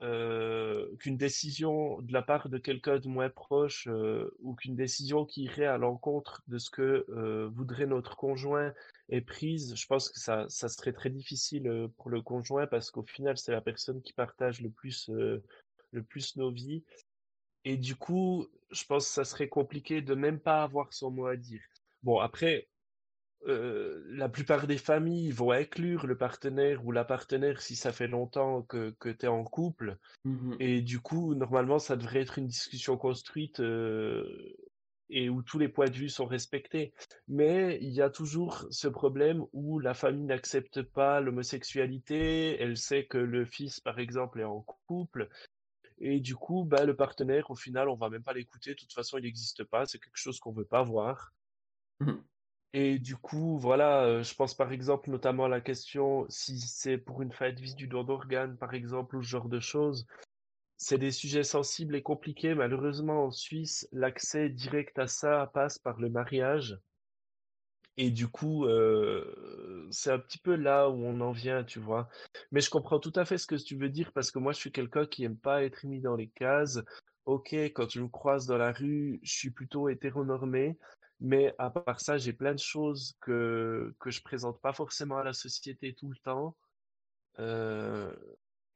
[0.03, 5.25] euh, qu'une décision de la part de quelqu'un de moins proche euh, ou qu'une décision
[5.25, 8.75] qui irait à l'encontre de ce que euh, voudrait notre conjoint
[9.09, 13.05] est prise, je pense que ça, ça serait très difficile pour le conjoint parce qu'au
[13.05, 16.85] final, c'est la personne qui partage le plus, le plus nos vies.
[17.65, 21.27] Et du coup, je pense que ça serait compliqué de même pas avoir son mot
[21.27, 21.63] à dire.
[22.03, 22.69] Bon, après,
[23.47, 28.09] euh, la plupart des familles vont inclure le partenaire ou la partenaire si ça fait
[28.09, 29.99] longtemps que, que tu es en couple.
[30.25, 34.57] Mmh et du coup, normalement, ça devrait être une discussion construite euh,
[35.11, 36.93] et où tous les points de vue sont respectés.
[37.29, 43.07] Mais il y a toujours ce problème où la famille n'accepte pas l'homosexualité, elle sait
[43.07, 45.29] que le fils, par exemple, est en couple.
[45.99, 48.71] Et du coup, bah, le partenaire, au final, on va même pas l'écouter.
[48.71, 49.87] De toute façon, il n'existe pas.
[49.87, 51.33] C'est quelque chose qu'on veut pas voir.
[52.01, 52.13] Mmh
[52.79, 57.23] et du coup, voilà, je pense par exemple notamment à la question si c'est pour
[57.23, 60.07] une de vie du don d'organes, par exemple, ou ce genre de choses.
[60.77, 62.55] C'est des sujets sensibles et compliqués.
[62.55, 66.79] Malheureusement, en Suisse, l'accès direct à ça passe par le mariage.
[67.97, 68.67] Et du coup,
[69.91, 72.11] c'est un petit peu là où on en vient, tu vois.
[72.53, 74.59] Mais je comprends tout à fait ce que tu veux dire parce que moi, je
[74.59, 76.83] suis quelqu'un qui aime pas être mis dans les cases.
[77.25, 80.77] Ok, quand je me croise dans la rue, je suis plutôt hétéronormé.
[81.21, 85.25] Mais à part ça, j'ai plein de choses que, que je présente pas forcément à
[85.25, 86.57] la société tout le temps.
[87.39, 88.15] Euh,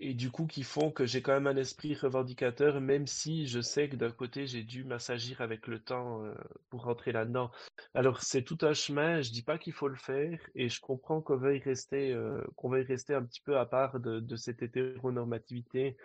[0.03, 3.61] et du coup, qui font que j'ai quand même un esprit revendicateur, même si je
[3.61, 6.35] sais que d'un côté, j'ai dû m'assagir avec le temps euh,
[6.71, 7.51] pour rentrer là-dedans.
[7.93, 11.21] Alors, c'est tout un chemin, je dis pas qu'il faut le faire, et je comprends
[11.21, 14.63] qu'on veuille rester, euh, qu'on veuille rester un petit peu à part de, de cette
[14.63, 15.99] hétéronormativité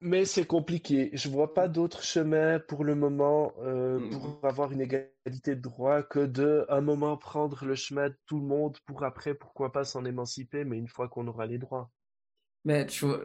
[0.00, 1.10] mais c'est compliqué.
[1.12, 5.60] Je vois pas d'autre chemin pour le moment euh, mmh pour avoir une égalité de
[5.60, 9.72] droit que de, un moment, prendre le chemin de tout le monde pour après, pourquoi
[9.72, 11.90] pas s'en émanciper, mais une fois qu'on aura les droits.
[12.64, 13.20] Mais tu vois...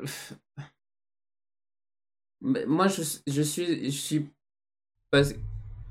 [2.42, 3.86] moi, je, je suis...
[3.86, 4.30] Je suis...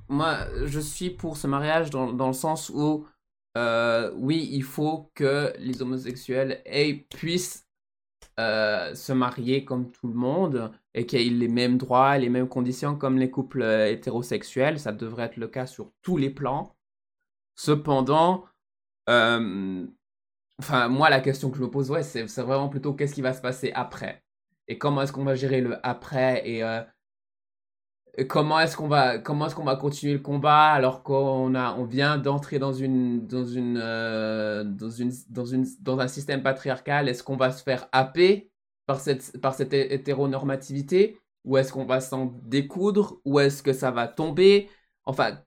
[0.09, 3.07] Moi, je suis pour ce mariage dans, dans le sens où
[3.57, 7.66] euh, oui, il faut que les homosexuels aient, puissent
[8.40, 12.48] euh, se marier comme tout le monde et qu'ils aient les mêmes droits, les mêmes
[12.48, 14.81] conditions comme les couples euh, hétérosexuels.
[14.81, 16.74] Ça devrait être le cas sur tous les plans.
[17.57, 18.46] Cependant,
[19.07, 23.35] enfin, moi, la question que je me pose, ouais, c'est vraiment plutôt qu'est-ce qui va
[23.35, 24.22] se passer après?
[24.68, 26.62] Et comment est-ce qu'on va gérer le après et
[28.29, 31.85] comment est-ce qu'on va comment est-ce qu'on va continuer le combat alors qu'on a on
[31.85, 37.09] vient d'entrer dans une dans une euh, dans une dans une dans un système patriarcal?
[37.09, 38.51] Est-ce qu'on va se faire happer
[38.87, 41.20] par cette par cette hétéronormativité?
[41.44, 43.20] Ou est-ce qu'on va s'en découdre?
[43.25, 44.68] Ou est-ce que ça va tomber?
[45.05, 45.38] Enfin,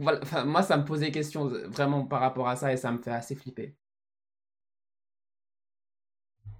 [0.00, 2.98] enfin moi ça me pose des questions vraiment par rapport à ça et ça me
[2.98, 3.76] fait assez flipper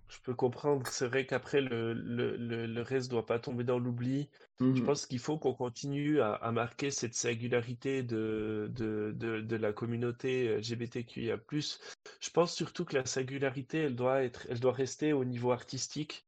[0.08, 0.86] je peux comprendre.
[0.86, 4.28] C'est vrai qu'après, le, le, le, reste doit pas tomber dans l'oubli.
[4.60, 9.40] Je mmh pense qu'il faut qu'on continue à, à, marquer cette singularité de, de, de,
[9.40, 11.38] de, la communauté LGBTQIA+.
[11.50, 16.26] Je pense surtout que la singularité, elle doit, être, elle doit rester au niveau artistique.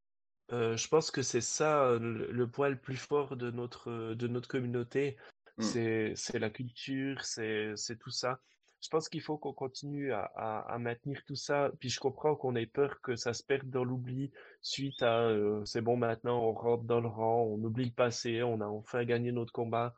[0.52, 4.28] Euh, je pense que c'est ça le, le, point le plus fort de notre, de
[4.28, 5.16] notre communauté.
[5.58, 6.14] Mmh.
[6.14, 8.40] C'est la culture, c'est tout ça
[8.80, 11.70] je pense qu'il faut qu'on continue à, maintenir tout ça.
[11.80, 14.30] Puis je comprends qu'on ait peur que ça se perde dans l'oubli
[14.62, 18.42] suite à euh, c'est bon maintenant on rentre dans le rang, on oublie le passé,
[18.42, 19.94] on a enfin gagné notre combat.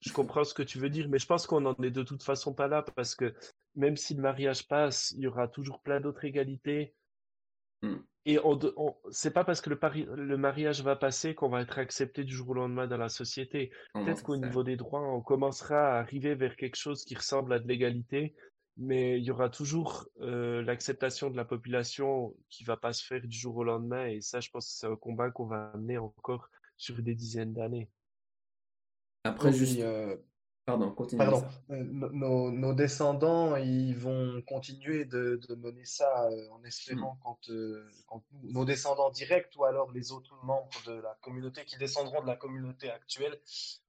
[0.00, 2.22] Je comprends ce que tu veux dire, mais je pense qu'on n'en est de toute
[2.22, 3.34] façon pas là parce que
[3.74, 6.94] même si le mariage passe, il y aura toujours plein d'autres égalités.
[7.82, 7.96] Mmh.
[8.26, 8.58] Et on,
[9.10, 9.78] c'est pas parce que le,
[10.14, 13.70] le mariage va passer qu'on va être accepté du jour au lendemain dans la société.
[13.94, 17.58] Peut-être qu'au niveau des droits, on commencera à arriver vers quelque chose qui ressemble à
[17.58, 18.34] de l'égalité,
[18.76, 23.22] mais il y aura toujours euh, l'acceptation de la population qui va pas se faire
[23.22, 24.06] du jour au lendemain.
[24.06, 27.54] Et ça, je pense que c'est un combat qu'on va amener encore sur des dizaines
[27.54, 27.88] d'années.
[29.24, 30.16] Après, juste, euh,
[30.68, 31.18] Pardon, continue.
[31.18, 31.42] Pardon.
[31.70, 37.20] Euh, nos, descendants, ils vont continuer de, mener ça euh, en espérant hmm.
[37.22, 41.78] quand, euh, quand, nos descendants directs ou alors les autres membres de la communauté qui
[41.78, 43.40] descendront de la communauté actuelle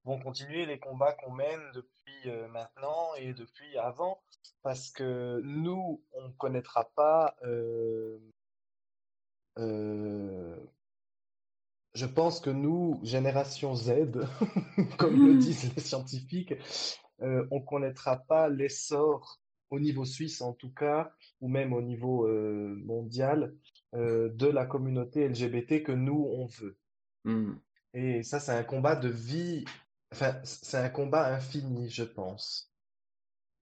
[0.06, 4.22] vont continuer les combats qu'on mène depuis maintenant et depuis avant
[4.64, 7.36] parce que nous, on ne connaîtra pas
[11.94, 13.92] je pense que nous, génération Z,
[14.98, 16.54] comme le disent les scientifiques,
[17.22, 21.82] euh, on ne connaîtra pas l'essor au niveau suisse en tout cas, ou même au
[21.82, 23.56] niveau euh, mondial,
[23.96, 26.78] euh, de la communauté LGBT que nous, on veut.
[27.26, 27.54] Mmh.
[27.94, 29.66] Et ça, c'est un combat de vie,
[30.12, 32.72] enfin, c'est un combat infini, je pense.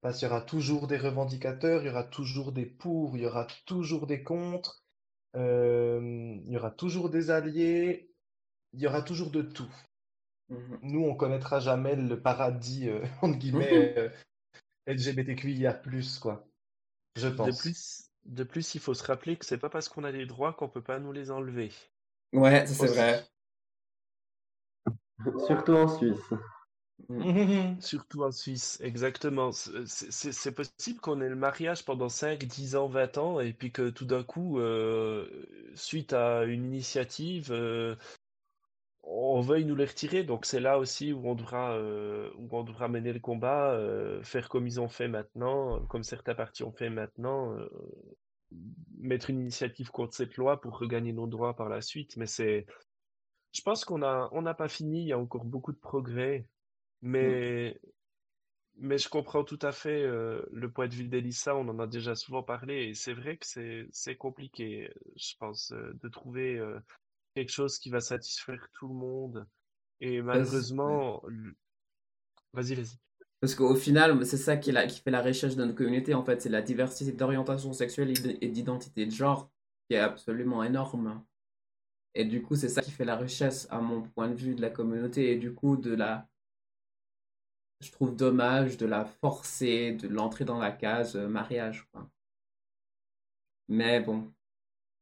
[0.02, 3.26] Parce qu'il y aura toujours des revendicateurs, il y aura toujours des pour, il y
[3.26, 4.84] aura toujours des contre,
[5.34, 8.10] il y aura toujours des alliés,
[8.74, 9.72] il y aura toujours de tout.
[10.50, 14.10] Mmh Nous, on connaîtra jamais le paradis, euh, entre guillemets, euh,
[14.88, 15.82] LGBTQIA+,
[16.22, 16.48] quoi.
[17.16, 17.48] Je pense.
[17.48, 20.26] De plus, de plus, il faut se rappeler que c'est pas parce qu'on a des
[20.26, 21.72] droits qu'on peut pas nous les enlever.
[22.34, 23.26] Ouais, c'est vrai.
[25.48, 26.34] Surtout en Suisse.
[27.10, 29.52] Mmh Surtout en Suisse, exactement.
[29.52, 33.90] C'est possible qu'on ait le mariage pendant 5, 10 ans, 20 ans, et puis que
[33.90, 35.28] tout d'un coup, euh,
[35.76, 37.52] suite à une initiative,
[39.10, 40.24] on veuille nous les retirer.
[40.24, 44.22] Donc c'est là aussi où on devra, euh, où on devra mener le combat, euh,
[44.24, 47.70] faire comme ils ont fait maintenant, comme certains partis ont fait maintenant, euh,
[48.98, 52.18] mettre une initiative contre cette loi pour regagner nos droits par la suite.
[52.18, 52.66] Mais c'est,
[53.54, 55.04] je pense qu'on a, on n'a pas fini.
[55.04, 56.48] Il y a encore beaucoup de progrès,
[57.02, 57.80] mais
[58.80, 61.56] mais je comprends tout à fait le point de vue d'Elissa.
[61.56, 65.72] On en a déjà souvent parlé et c'est vrai que c'est c'est compliqué, je pense,
[65.74, 66.62] de trouver
[67.38, 69.48] quelque chose qui va satisfaire tout le monde.
[70.00, 71.22] Et malheureusement,
[72.54, 72.98] vas-y, vas-y.
[73.40, 76.42] Parce qu'au final, c'est ça qui, qui fait la recherche de notre communauté, en fait,
[76.42, 79.52] c'est la diversité d'orientation sexuelle et d'identité de genre
[79.88, 81.24] qui est absolument énorme.
[82.16, 84.62] Et du coup, c'est ça qui fait la richesse, à mon point de vue, de
[84.62, 86.28] la communauté et du coup, de la.
[87.82, 91.88] Je trouve dommage de la forcer, de l'entrer dans la case euh, mariage.
[91.92, 92.10] Quoi.
[93.68, 94.34] Mais bon,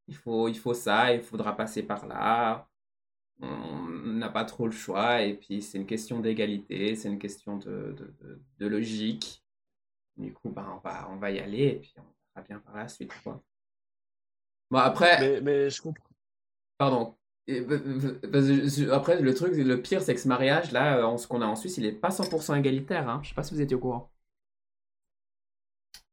[0.08, 2.68] il faut, il faut ça, il faudra passer par là.
[3.42, 5.22] On n'a pas trop le choix.
[5.22, 9.44] Et puis, c'est une question d'égalité, c'est une question de, de, de, logique.
[10.18, 12.76] Du coup, ben, on, va, on va y aller et puis on verra bien par
[12.76, 13.12] la suite.
[13.24, 13.44] Quoi.
[14.72, 15.20] Bon, après.
[15.20, 16.10] Mais, mais je comprends.
[16.78, 17.16] Pardon.
[18.92, 21.78] après, le truc, le pire, c'est que ce mariage, là, ce qu'on a en Suisse,
[21.78, 23.10] il n'est pas 100% égalitaire.
[23.10, 23.20] Hein.
[23.24, 24.12] Je sais pas si vous étiez au courant.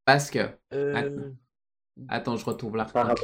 [0.04, 0.48] Parce que.
[0.72, 1.30] Euh,
[2.08, 3.14] attends, je retrouve l'article.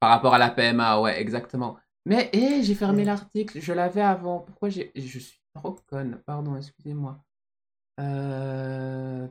[0.00, 1.78] Par rapport à la PMA, ouais, exactement.
[2.06, 4.40] Mais hé, j'ai fermé l'article, je l'avais avant.
[4.40, 4.90] Pourquoi j'ai.
[4.96, 7.22] Je suis trop conne, pardon, excusez-moi.
[8.00, 9.26] Euh...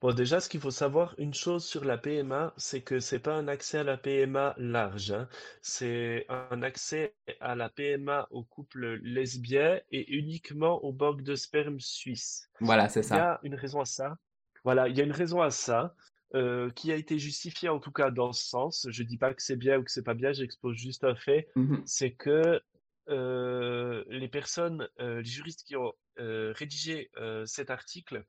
[0.00, 3.34] Bon, déjà, ce qu'il faut savoir, une chose sur la PMA, c'est que c'est pas
[3.34, 5.28] un accès à la PMA large, hein.
[5.62, 11.78] C'est un accès à la PMA aux couples lesbiens et uniquement aux banques de sperme
[11.78, 12.48] suisses.
[12.60, 13.34] Voilà, c'est Il y ça.
[13.34, 14.16] a une raison à ça.
[14.64, 15.94] Voilà, il y a une raison à ça,
[16.34, 18.86] euh, qui a été justifiée en tout cas dans ce sens.
[18.90, 21.48] Je dis pas que c'est bien ou que c'est pas bien, j'expose juste un fait.
[21.56, 21.82] Mhm.
[21.86, 22.60] C'est que
[23.08, 27.10] euh, les personnes, euh, les juristes qui ont rédigé
[27.46, 28.24] cet article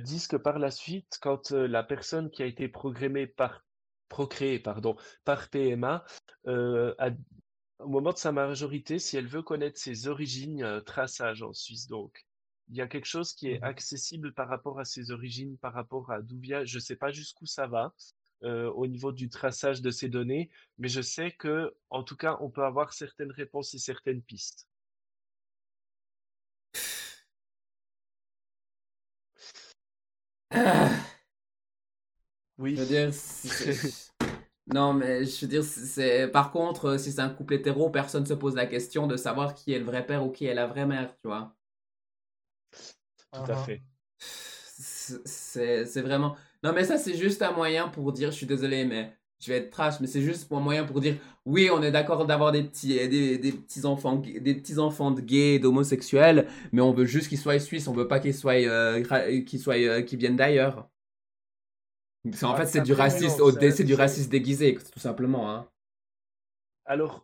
[0.00, 3.60] disent que par la suite, quand la personne qui a été programmée par,
[4.08, 6.04] procréée pardon, par PMA,
[6.46, 7.10] a-
[7.78, 11.86] au moment de sa majorité, si elle veut connaître ses origines, traçage en Suisse.
[11.86, 12.24] Donc,
[12.68, 13.64] il y a quelque chose qui est Mhm.
[13.64, 16.64] accessible par rapport à ses origines, par rapport à d'où vient.
[16.64, 17.94] Je ne sais pas jusqu'où ça va
[18.44, 22.36] euh, au niveau du traçage de ces données, mais je sais que, en tout cas,
[22.40, 24.68] on peut avoir certaines réponses et certaines pistes.
[30.50, 30.90] Ah,
[32.58, 32.76] Oui.
[32.76, 33.10] je veux dire,
[34.66, 38.34] non, mais je veux dire, c'est par contre, si c'est un couple hétéro, personne se
[38.34, 40.86] pose la question de savoir qui est le vrai père ou qui est la vraie
[40.86, 41.54] mère, tu vois.
[43.34, 43.56] Tout à Uh-huh.
[43.56, 43.82] fait.
[44.76, 46.36] C'est vraiment.
[46.62, 49.58] Non, mais ça, c'est juste un moyen pour dire, je suis désolé, mais je vais
[49.58, 52.62] être trash, mais c'est juste un moyen pour dire, oui, on est d'accord d'avoir des
[52.64, 57.28] petits, des, des petits enfants, des petits enfants de gays, d'homosexuels, mais on veut juste
[57.28, 59.02] qu'ils soient suisses, on veut pas qu'ils soient, euh,
[59.42, 60.88] qu'ils soient, euh, qu'ils viennent d'ailleurs.
[62.38, 65.68] Qu'en Ah, fait, c'est du racisme, c'est du racisme déguisé, tout simplement, hein.
[66.86, 67.23] Alors,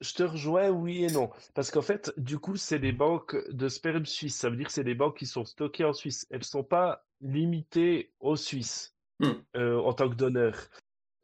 [0.00, 1.30] je te rejoins, oui et non.
[1.54, 4.36] Parce qu'en fait, du coup, c'est des banques de sperme suisse.
[4.36, 6.26] Ça veut dire que c'est des banques qui sont stockées en Suisse.
[6.30, 9.32] Elles ne sont pas limitées aux Suisses Hmm.
[9.56, 10.68] euh, en tant que donneurs.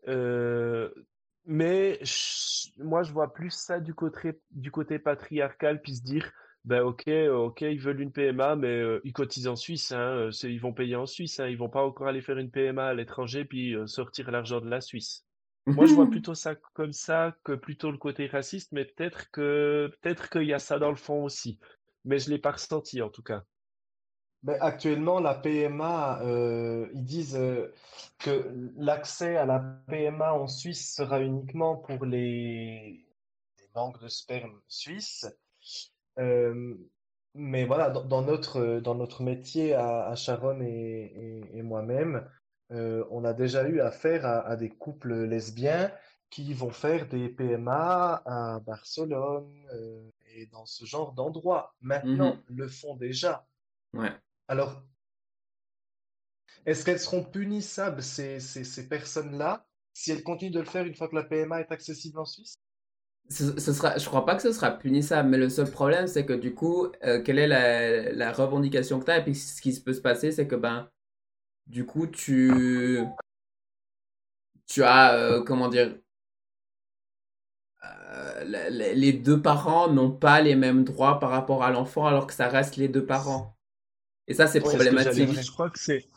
[0.08, 0.90] Euh,
[1.46, 6.32] mais je- moi, je vois plus ça du côté, du côté patriarcal, puis se dire,
[6.64, 10.30] ben ok, euh, ok, ils veulent une PMA, mais euh, ils cotisent en Suisse, hein,
[10.42, 12.94] ils vont payer en Suisse, hein, ils vont pas encore aller faire une PMA à
[12.94, 15.24] l'étranger, puis sortir l'argent de la Suisse.
[15.66, 19.90] Moi, je vois plutôt ça comme ça que plutôt le côté raciste, mais peut-être que
[20.00, 21.58] peut-être qu'il y a ça dans le fond aussi.
[22.04, 23.44] Mais je l'ai pas ressenti en tout cas.
[24.60, 27.72] Actuellement, la PMA, euh, ils disent euh,
[28.18, 33.06] que l'accès à la PMA en Suisse sera uniquement pour les,
[33.58, 35.26] les banques de sperme suisses.
[36.18, 36.74] Euh,
[37.34, 40.66] mais voilà, dans, dans notre, dans notre métier à, à Sharon et,
[41.52, 42.28] et- et moi-même,
[42.72, 45.92] euh, on a déjà eu affaire à, à des couples lesbiens
[46.30, 51.74] qui vont faire des PMA à Barcelone euh, et dans ce genre d'endroits.
[51.80, 53.46] Maintenant, le font déjà.
[53.92, 54.10] Ouais.
[54.48, 54.82] Alors,
[56.66, 60.94] est-ce qu'elles seront punissables, ces, ces, ces personnes-là, si elles continuent de le faire une
[60.94, 62.54] fois que la PMA est accessible en Suisse?
[63.30, 66.26] Ce, ce sera, je crois pas que ce sera punissable, mais le seul problème, c'est
[66.26, 69.18] que du coup, euh, quelle est la, la revendication que tu as?
[69.18, 70.90] Et puis ce qui peut se passer, c'est que ben,
[71.66, 72.50] du coup, tu,
[74.66, 75.94] tu as, euh, comment dire,
[77.84, 82.32] euh, les deux parents n'ont pas les mêmes droits par rapport à l'enfant, alors que
[82.34, 83.56] ça reste les deux parents.
[84.28, 85.30] Et ça, c'est Ouais, problématique.
[85.32, 86.08] je crois que c'est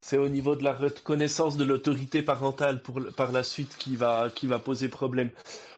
[0.00, 4.30] c'est au niveau de la reconnaissance de l'autorité parentale pour par la suite qui va
[4.34, 5.30] qui va poser problème.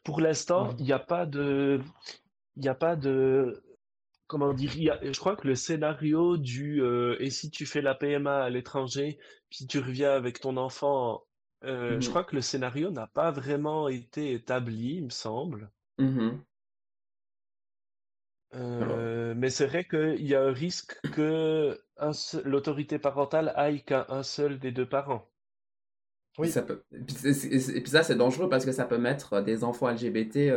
[0.05, 1.81] Pour l'instant, il n'y a pas de
[2.57, 3.63] il n'y a pas de
[4.29, 7.67] comment dire, il y a- je crois que le scénario du euh, et si tu
[7.67, 9.19] fais la PMA à l'étranger,
[9.51, 11.25] puis tu reviens avec ton enfant,
[11.65, 12.11] euh, je Mhm.
[12.11, 15.71] crois que le scénario n'a pas vraiment été établi, il me semble.
[15.99, 16.45] Mhm.
[18.55, 21.81] Euh, mais c'est vrai qu'il y a un risque que
[22.45, 25.31] l'autorité parentale aille qu'à un seul des deux parents.
[26.43, 26.49] Et Oui.
[26.49, 26.85] ça peut...
[26.93, 30.51] et puis ça, c'est dangereux parce que ça peut mettre des enfants LGBT.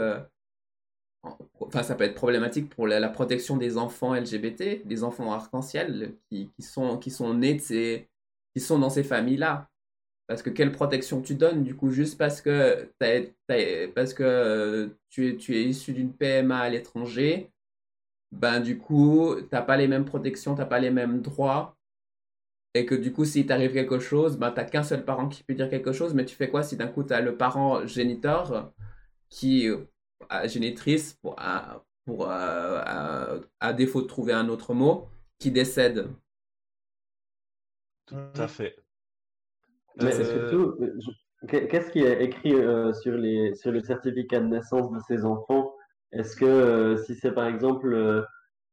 [1.24, 6.16] En- Enfin, ça peut être problématique pour la, protection des enfants LGBT, des enfants arc-en-ciel
[6.30, 8.10] qui, qui sont, qui sont nés de ces,
[8.56, 9.70] qui sont dans ces familles-là.
[10.28, 13.22] Parce que quelle protection tu donnes, du coup, juste parce que, t'as-
[13.96, 17.52] parce que euh, tu es, tu es issu d'une PMA à l'étranger,
[18.32, 21.78] ben du coup, t'as pas les mêmes protections, t'as pas les mêmes droits.
[22.74, 25.54] Et que du coup, s'il t'arrive quelque chose, ben t'as qu'un seul parent qui peut
[25.54, 28.72] dire quelque chose, mais tu fais quoi si d'un coup t'as le parent géniteur
[29.30, 29.70] qui,
[30.48, 35.08] génitrice, pour, à, pour, euh, à, à défaut de trouver un autre mot,
[35.40, 36.08] qui décède.
[38.06, 38.76] Tout à fait.
[39.98, 43.82] Mais Euh, surtout, euh, je- qu'est- qu'est-ce qui est écrit euh, sur les, sur le
[43.82, 45.74] certificat de naissance de ces enfants?
[46.12, 48.24] Est-ce que euh, si c'est par exemple euh,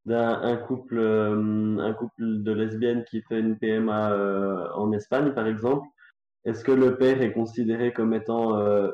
[0.07, 5.33] d'un un couple, euh, un couple de lesbiennes qui fait une PMA euh, en Espagne,
[5.35, 5.87] par exemple,
[6.47, 8.91] est-ce que le père est considéré comme étant euh,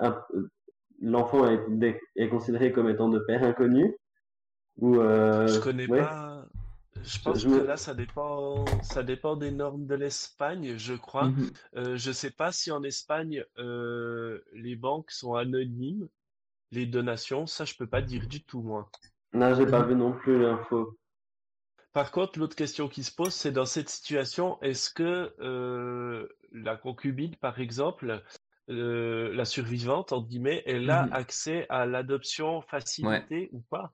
[0.00, 0.20] un-
[1.00, 3.96] l'enfant est, est considéré comme étant de père inconnu?
[4.78, 6.00] Ou, euh, Je connais ouais.
[6.00, 6.46] pas.
[7.04, 11.28] Je pense je que là, ça dépend, ça dépend des normes de l'Espagne, je crois.
[11.28, 11.50] Mhm.
[11.76, 16.08] Euh, je sais pas si en Espagne, euh, les banques sont anonymes,
[16.70, 18.90] les donations, ça, je peux pas dire du tout, moi.
[19.32, 19.88] Non, j'ai pas Mhm.
[19.88, 20.98] vu non plus l'info.
[21.92, 26.76] Par contre, l'autre question qui se pose, c'est dans cette situation, est-ce que euh, la
[26.76, 28.22] concubine, par exemple,
[28.70, 31.12] euh, la survivante, entre guillemets, elle a Mhm.
[31.12, 33.92] accès à l'adoption facilitée ou pas?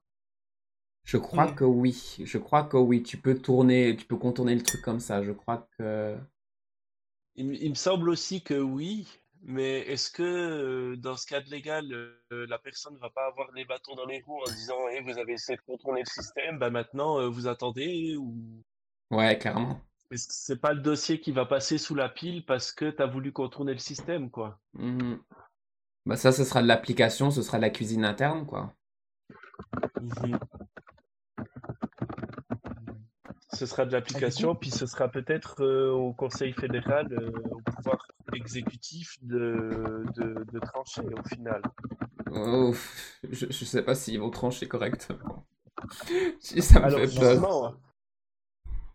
[1.04, 2.16] Je crois que oui.
[2.24, 3.02] Je crois que oui.
[3.02, 5.22] Tu peux tourner, tu peux contourner le truc comme ça.
[5.22, 6.16] Je crois que.
[7.36, 9.06] Il, me il me semble aussi que oui,
[9.42, 13.50] mais est-ce que euh, dans ce cadre légal, euh, la personne ne va pas avoir
[13.52, 16.58] les bâtons dans les roues en disant Eh, vous avez essayé de contourner le système,
[16.58, 18.62] bah maintenant euh, vous attendez ou?
[19.10, 19.80] Ouais, clairement.
[20.16, 23.32] C'est pas le dossier qui va passer sous la pile parce que tu as voulu
[23.32, 24.60] contourner le système, quoi?
[24.74, 25.20] Mhm.
[26.06, 28.74] Bah ça, ce sera de l'application, ce sera de la cuisine interne, quoi.
[30.00, 30.38] Mhm.
[33.52, 38.06] Ce sera de l'application, puis ce sera peut-être euh, au Conseil fédéral, euh, au pouvoir
[38.34, 41.62] exécutif de, de, de trancher au final.
[42.32, 42.74] Oh,
[43.30, 45.46] je, je sais pas s'ils vont trancher correctement.
[46.40, 47.34] Ça me Alors, fait peur.
[47.34, 47.74] justement,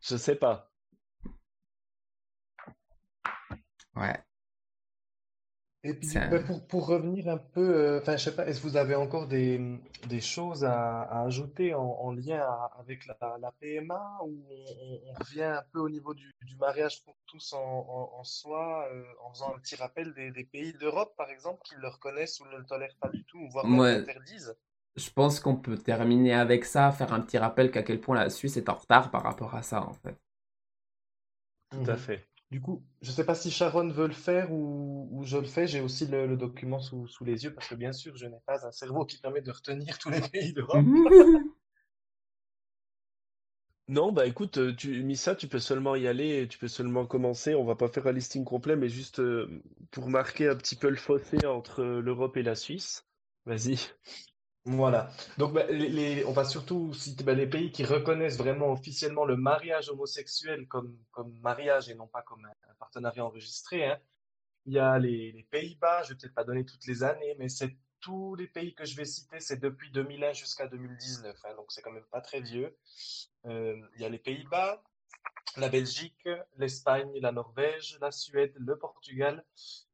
[0.02, 0.69] je sais pas.
[4.00, 4.24] Ouais.
[5.84, 8.46] Et puis, C'est du- un- pour, pour revenir un peu, euh, enfin, je sais pas,
[8.48, 12.72] est-ce que vous avez encore des, des choses à, à ajouter en, en lien à-
[12.80, 16.56] avec la, la PMA ou on, on- on revient un peu au niveau du, du
[16.58, 20.44] mariage pour tous en, en, en soi, euh, en faisant un petit rappel des, des
[20.46, 23.50] pays d'Europe, par exemple, qui le reconnaissent ou ne le tolèrent pas du tout, ou
[23.50, 24.06] voire même Ouais.
[24.06, 24.56] l'interdisent?
[24.98, 28.30] Je pense qu'on peut terminer avec ça, faire un petit rappel qu'à quel point la
[28.32, 30.18] Suisse est en retard par rapport à ça, en fait.
[31.72, 31.98] Tout à Mhm.
[31.98, 32.29] fait.
[32.52, 35.68] Du coup, je sais pas si Sharon veut le faire ou, je le fais.
[35.68, 38.72] J'ai aussi le, document sous, les yeux parce que bien sûr, je n'ai pas un
[38.72, 40.84] cerveau qui permet de retenir tous les pays d'Europe.
[43.90, 47.56] Non, bah écoute, euh, tu, Missa, tu peux seulement y aller, tu peux seulement commencer.
[47.56, 50.90] On va pas faire un listing complet, mais juste euh, pour marquer un petit peu
[50.90, 53.08] le fossé entre euh, l'Europe et la Suisse.
[53.48, 53.80] Vas-y.
[54.70, 55.10] Voilà.
[55.38, 55.66] Donc, bah,
[56.28, 60.96] on va surtout citer bah, les pays qui reconnaissent vraiment officiellement le mariage homosexuel comme,
[61.42, 63.86] mariage et non pas comme un, partenariat enregistré.
[63.86, 64.00] hein.
[64.68, 67.76] Il y a les, Pays-Bas, je vais peut-être pas donner toutes les années, mais c'est
[68.00, 71.82] tous les pays que je vais citer, c'est depuis 2001 jusqu'à 2019, hein, donc c'est
[71.82, 72.78] quand même pas très vieux.
[73.46, 74.84] Euh, il y a les Pays-Bas,
[75.58, 79.44] la Belgique, l'Espagne, la Norvège, la Suède, le Portugal,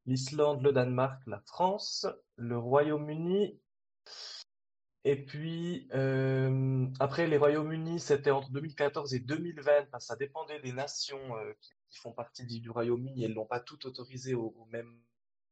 [0.04, 2.06] l'Islande, le Danemark, la France,
[2.36, 3.58] le Royaume-Uni.
[5.08, 10.58] Et puis, euh, après, les Royaumes-Unis, c'était entre 2014 et 2020, parce que ça dépendait
[10.58, 15.00] des nations euh, qui, font partie du, Royaume-Uni, elles l'ont pas toutes autorisé au, même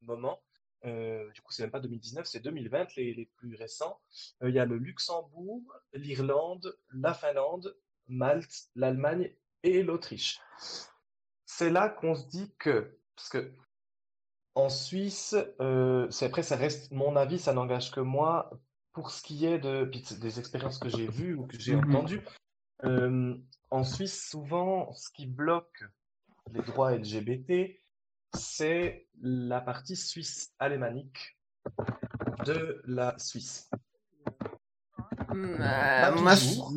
[0.00, 0.42] moment.
[0.84, 4.00] Euh, du coup, c'est même pas 2019, c'est 2020, les, les plus récents.
[4.42, 7.76] Il y a le Luxembourg, l'Irlande, la Finlande,
[8.08, 9.32] Malte, l'Allemagne
[9.62, 10.40] et l'Autriche.
[11.46, 13.52] C'est là qu'on se dit que, parce que
[14.56, 15.36] en Suisse,
[16.10, 18.50] c'est après, ça reste mon avis, ça n'engage que moi.
[18.94, 19.90] Pour ce qui est de,
[20.20, 21.84] des expériences que j'ai vues ou que j'ai Mhm.
[21.90, 22.22] entendues,
[22.84, 23.34] euh,
[23.70, 25.84] en Suisse, souvent, ce qui bloque
[26.52, 27.76] les droits LGBT,
[28.34, 31.36] c'est la partie suisse alémanique
[32.46, 33.68] de la Suisse.
[35.30, 36.72] Euh, Pas moi, je- toujours,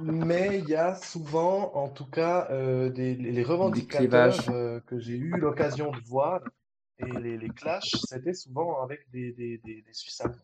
[0.00, 5.16] mais il y a souvent, en tout cas, euh, des, les revendicateurs euh, que j'ai
[5.16, 6.40] eu l'occasion de voir
[7.00, 10.36] et les, les clashs, c'était souvent avec des, des, des, des Suisses allemands.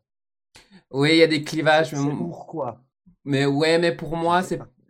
[0.90, 2.82] Oui, il y a des clivages, mais, pourquoi?
[3.24, 4.42] mais ouais, mais pour moi,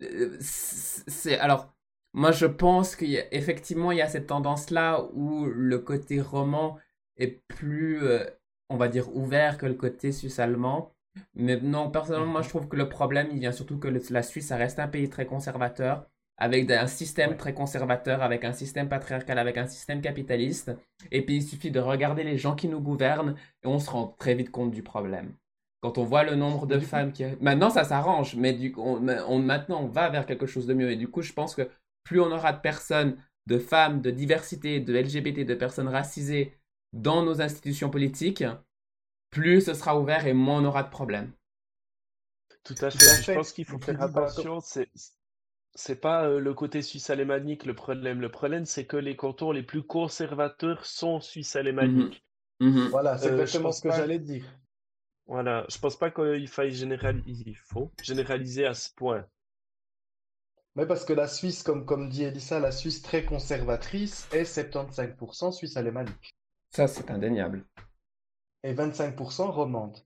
[0.03, 1.75] euh, c'est, c'est- alors,
[2.13, 6.79] moi, je pense qu'effectivement, il y a cette tendance-là où le côté roman
[7.17, 8.25] est plus, euh,
[8.69, 10.93] on va dire, ouvert que le côté suisse-allemand.
[11.35, 14.23] Mais non, personnellement, moi, je trouve que le problème, il vient surtout que le- la
[14.23, 16.07] Suisse, ça reste un pays très conservateur,
[16.39, 17.37] avec un système Ouais.
[17.37, 20.73] très conservateur, avec un système patriarcal, avec un système capitaliste.
[21.11, 24.09] Et puis, il suffit de regarder les gens qui nous gouvernent et on se rend
[24.19, 25.33] très vite compte du problème.
[25.81, 27.25] Quand on voit le nombre de femmes qui...
[27.41, 30.75] Maintenant, ça s'arrange, mais du coup, on- on- maintenant, on va vers quelque chose de
[30.75, 30.91] mieux.
[30.91, 31.69] Et du coup, je pense que
[32.05, 33.17] plus on aura de personnes,
[33.47, 36.55] de femmes, de diversité, de LGBT, de personnes racisées
[36.93, 38.45] dans nos institutions politiques,
[39.31, 41.33] plus ce sera ouvert et moins on aura de problèmes.
[42.65, 43.09] Tout à Tout fait.
[43.09, 43.35] à Puis Je fait.
[43.35, 44.61] pense qu'il faut faire attention.
[44.61, 44.89] C'est
[45.77, 48.21] c'est pas euh, le côté suisse alémanique le problème.
[48.21, 52.25] Le problème, c'est que les cantons les plus conservateurs sont suisse alémaniques.
[52.61, 52.89] Mhm.
[52.89, 54.45] Voilà, c'est Euh, exactement ce que pas- j'allais dire.
[55.27, 55.65] Voilà.
[55.69, 57.45] Je pense pas qu'il faille généraliser.
[57.47, 59.25] Il faut généraliser à ce point.
[60.75, 65.51] Mais parce que la Suisse, comme, comme dit Elissa, la Suisse très conservatrice est 75%
[65.53, 66.35] suisse alémanique
[66.71, 67.65] Ça, c'est indéniable.
[68.63, 69.97] et 25% romande.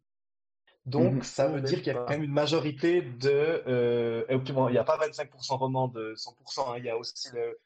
[0.90, 1.22] Donc, Mhm.
[1.22, 2.04] ça veut dire qu'il y a pas.
[2.04, 3.30] quand même une majorité de.
[3.66, 6.90] euh, et puis bon, il n'y a pas 25% roman de 100%, hein, il y
[6.90, 7.58] a aussi le,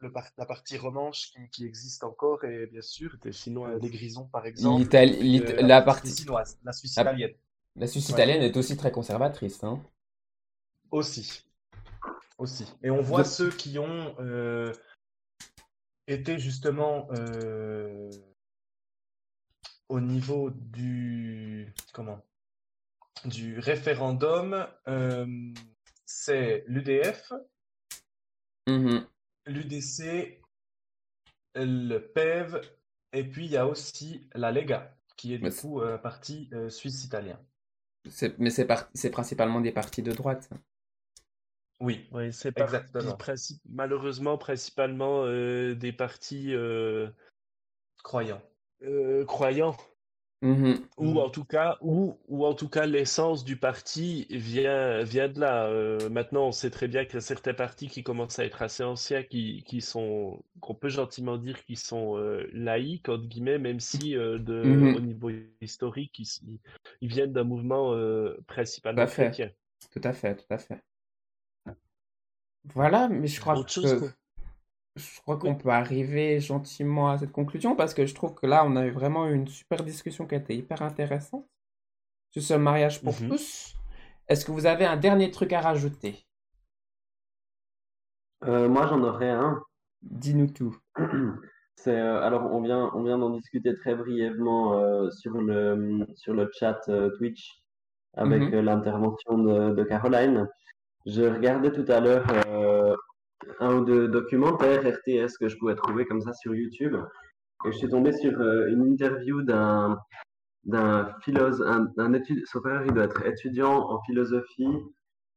[0.00, 3.70] le par- la partie romanche qui, qui existe encore, et bien sûr, chinois.
[3.70, 4.82] euh, les Grisons, par exemple.
[4.94, 7.32] Euh, la Suisse partie- chinoise, la Suisse italienne
[7.76, 8.12] La Suisse Ouais.
[8.14, 9.62] italienne est aussi très conservatrice.
[9.64, 9.82] Hein.
[10.90, 11.42] aussi.
[12.38, 12.66] Aussi.
[12.82, 14.70] Et on voit De- ceux qui ont euh,
[16.06, 18.10] été justement euh,
[19.88, 21.72] au niveau du.
[21.92, 22.20] Comment?
[23.24, 25.26] Du référendum, euh,
[26.04, 27.32] c'est l'UDF,
[28.66, 29.06] Mhm.
[29.46, 30.40] l'UDC,
[31.54, 32.60] le PEV,
[33.12, 36.50] et puis il y a aussi la Lega, qui est du Mais coup un parti
[36.52, 37.40] euh, suisse-italien.
[38.10, 40.50] C'est- Mais c'est par- c'est principalement des partis de droite.
[41.80, 43.16] Oui, Oui, c'est par- Exactement.
[43.16, 47.10] princi- malheureusement principalement euh, des partis euh,
[48.02, 48.42] croyant.
[48.82, 49.76] Euh, croyants.
[50.42, 50.76] Mhm.
[50.98, 51.16] Ou Mhm.
[51.18, 55.66] en tout cas, ou, ou en tout cas, l'essence du parti vient, vient de là.
[55.66, 58.62] Euh, maintenant, on sait très bien qu'il y a certains partis qui commencent à être
[58.62, 63.58] assez anciens, qui, qui sont, qu'on peut gentiment dire qu'ils sont euh, laïques, entre guillemets,
[63.58, 64.94] même si euh, de, Mhm.
[64.94, 67.94] au niveau historique, ils, viennent d'un mouvement
[68.46, 69.24] principalement Tout à fait.
[69.24, 69.50] chrétien.
[69.92, 70.82] Tout à fait, tout à fait.
[72.74, 74.10] Voilà, mais je crois Autre que
[74.96, 78.64] je crois qu'on peut arriver gentiment à cette conclusion parce que je trouve que là,
[78.66, 81.46] on a eu vraiment une super discussion qui a été hyper intéressante
[82.32, 83.28] sur ce mariage pour Mhm.
[83.28, 83.76] tous.
[84.28, 86.26] Est-ce que vous avez un dernier truc à rajouter?
[88.44, 89.62] Euh, moi, j'en aurais un.
[90.02, 90.76] Dis-nous tout.
[91.76, 96.34] C'est, euh, alors, on vient, on vient d'en discuter très brièvement euh, sur le, sur
[96.34, 97.62] le chat euh, Twitch
[98.14, 98.54] avec Mhm.
[98.54, 100.48] euh, l'intervention de, de Caroline.
[101.06, 102.94] Je regardais tout à l'heure euh,
[103.60, 106.96] un ou deux documentaires RTS que je pouvais trouver comme ça sur YouTube.
[107.64, 109.98] Et je suis tombé sur euh, une interview d'un
[110.64, 111.86] d'un philosophe, un,
[112.44, 114.76] sauf erreur, il doit être étudiant en philosophie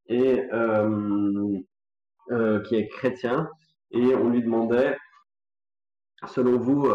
[0.08, 1.56] et euh,
[2.32, 3.48] euh, qui est chrétien.
[3.92, 4.96] Et on lui demandait,
[6.26, 6.88] selon vous,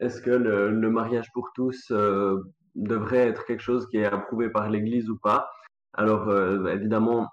[0.00, 1.92] est-ce que le, mariage pour tous
[2.74, 5.48] devrait être quelque chose qui est approuvé par l'Église ou pas?
[5.92, 6.32] Alors,
[6.68, 7.28] évidemment,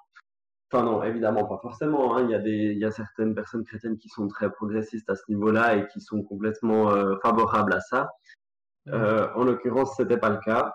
[0.76, 2.16] enfin non, évidemment pas forcément.
[2.16, 2.24] hein.
[2.24, 5.16] Il y a des, il y a certaines personnes chrétiennes qui sont très progressistes à
[5.16, 8.10] ce niveau-là et qui sont complètement euh, favorables à ça.
[8.90, 10.74] Euh, en l'occurrence, c'était pas le cas.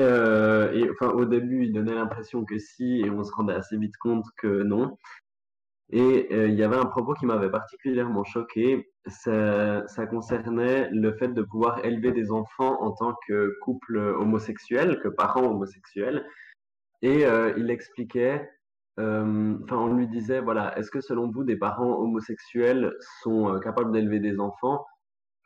[0.00, 3.76] Euh, et enfin, au début, il donnait l'impression que si, et on se rendait assez
[3.76, 4.96] vite compte que non.
[5.90, 8.90] Et euh, il y avait un propos qui m'avait particulièrement choqué.
[9.06, 14.98] Ça, ça concernait le fait de pouvoir élever des enfants en tant que couple homosexuel,
[15.00, 16.26] que parents homosexuels.
[17.02, 17.26] Et
[17.58, 18.48] il expliquait,
[18.98, 23.92] enfin, on lui disait, voilà, est-ce que selon vous, des parents homosexuels sont euh, capables
[23.92, 24.86] d'élever des enfants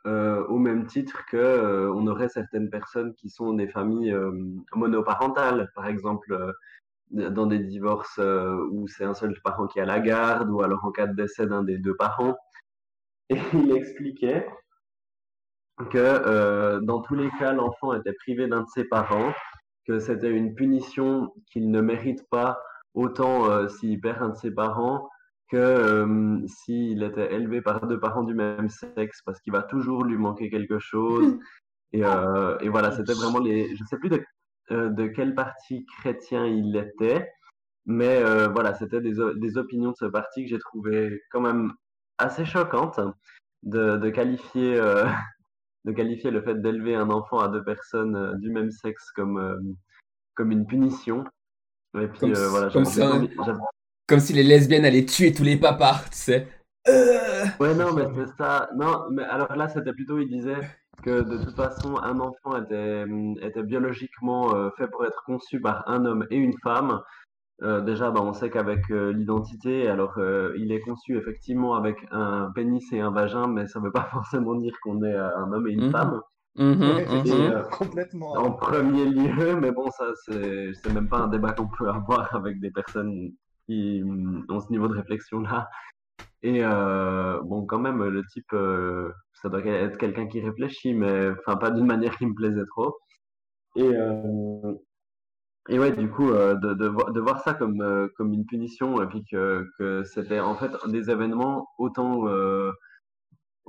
[0.07, 4.31] euh, au même titre que euh, on aurait certaines personnes qui sont des familles euh,
[4.73, 6.53] monoparentales, par exemple euh,
[7.11, 10.85] dans des divorces euh, où c'est un seul parent qui a la garde, ou alors
[10.85, 12.37] en cas de décès d'un des deux parents.
[13.29, 14.47] Et il expliquait
[15.89, 19.33] que euh, dans tous les cas, l'enfant était privé d'un de ses parents,
[19.87, 22.59] que c'était une punition qu'il ne mérite pas
[22.93, 25.09] autant euh, s'il perd un de ses parents
[25.49, 30.03] que euh, s'il était élevé par deux parents du même sexe, parce qu'il va toujours
[30.03, 31.37] lui manquer quelque chose.
[31.91, 33.75] Et, euh, et voilà, c'était vraiment les.
[33.75, 34.23] Je sais plus de,
[34.69, 37.27] de quel parti chrétien il était,
[37.89, 41.73] mais euh, voilà, c'était des, des opinions de ce parti que j'ai trouvé quand même
[42.19, 42.99] assez choquantes
[43.63, 45.05] de, de qualifier, euh,
[45.85, 49.75] de qualifier le fait d'élever un enfant à deux personnes euh, du même sexe comme,
[50.35, 51.23] comme une punition.
[51.95, 53.29] Et puis Comme euh, si- voilà, comme envie-
[54.07, 56.47] Comme si les lesbiennes allaient tuer tous les papas, tu sais.
[56.87, 58.69] Euh, Ouais, non, mais c'est ça.
[58.75, 60.55] Non, mais alors là, c'était plutôt, il disait
[61.03, 63.05] que de toute façon, un enfant était,
[63.41, 67.01] était biologiquement euh, fait pour être conçu par un homme et une femme.
[67.61, 70.17] Déjà, bah, on sait qu'avec l'identité, alors
[70.55, 74.07] il est conçu effectivement avec un pénis et un vagin, mais ça ne veut pas
[74.13, 75.91] forcément dire qu'on est un homme et une Mhm.
[75.91, 76.21] femme.
[76.59, 78.31] Mhm, Ouais, Et, euh, complètement.
[78.33, 82.35] En premier lieu, mais bon, ça, c'est c'est même pas un débat qu'on peut avoir
[82.35, 83.31] avec des personnes
[83.67, 84.01] qui
[84.49, 85.69] ont ce niveau de réflexion-là.
[86.43, 91.31] Et euh, bon, quand même, le type, euh, ça doit être quelqu'un qui réfléchit, mais
[91.31, 92.97] enfin, pas d'une manière qui me plaisait trop.
[93.75, 94.73] Et, euh,
[95.69, 98.45] et ouais, du coup, euh, de, de, vo- de voir ça comme, euh, comme une
[98.45, 102.71] punition, et puis que, que c'était en fait des événements autant euh,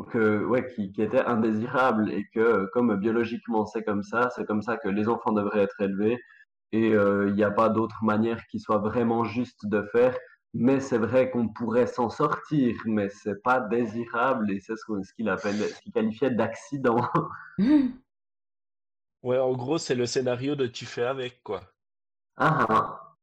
[0.05, 4.62] que, ouais, qui, qui étaient indésirables, et que comme biologiquement c'est comme ça, c'est comme
[4.62, 6.18] ça que les enfants devraient être élevés,
[6.72, 10.16] et euh, il n'y a pas d'autre manière qui soit vraiment juste de faire.
[10.53, 15.28] Mais c'est vrai qu'on pourrait s'en sortir, mais c'est pas désirable, et c'est ce qu'il
[15.28, 17.09] appelle, ce qu'il qualifiait d'accident.
[19.22, 21.61] Ouais, en gros, c'est le scénario de tu fais avec, quoi.
[22.36, 23.16] Ah ah.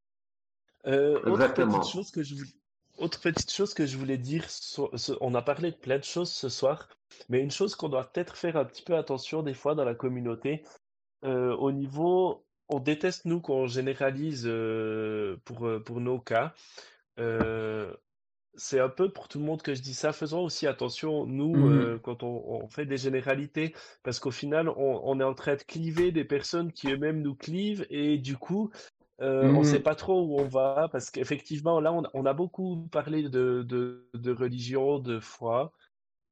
[0.86, 1.80] Euh, autre Exactement.
[1.80, 2.50] petite chose que je voulais,
[2.98, 4.92] autre petite chose que je voulais dire, so-
[5.22, 6.90] on a parlé de plein de choses ce soir,
[7.30, 9.96] mais une chose qu'on doit peut-être faire un petit peu attention des fois dans la
[9.96, 10.64] communauté,
[11.26, 16.54] euh, au niveau, on déteste nous qu'on généralise euh, pour, euh, pour nos cas.
[17.20, 17.96] Euh,
[18.56, 20.14] c'est un peu pour tout le monde que je dis ça.
[20.14, 25.02] Faisons aussi attention, nous, euh, quand on, on fait des généralités, parce qu'au final, on,
[25.04, 28.72] on est en train de cliver des personnes qui eux-mêmes nous clivent, et du coup,
[29.22, 29.84] euh, on ne sait Mhm.
[29.84, 34.10] pas trop où on va, parce qu'effectivement, là, on, on a beaucoup parlé de, de,
[34.14, 35.74] de religion, de foi.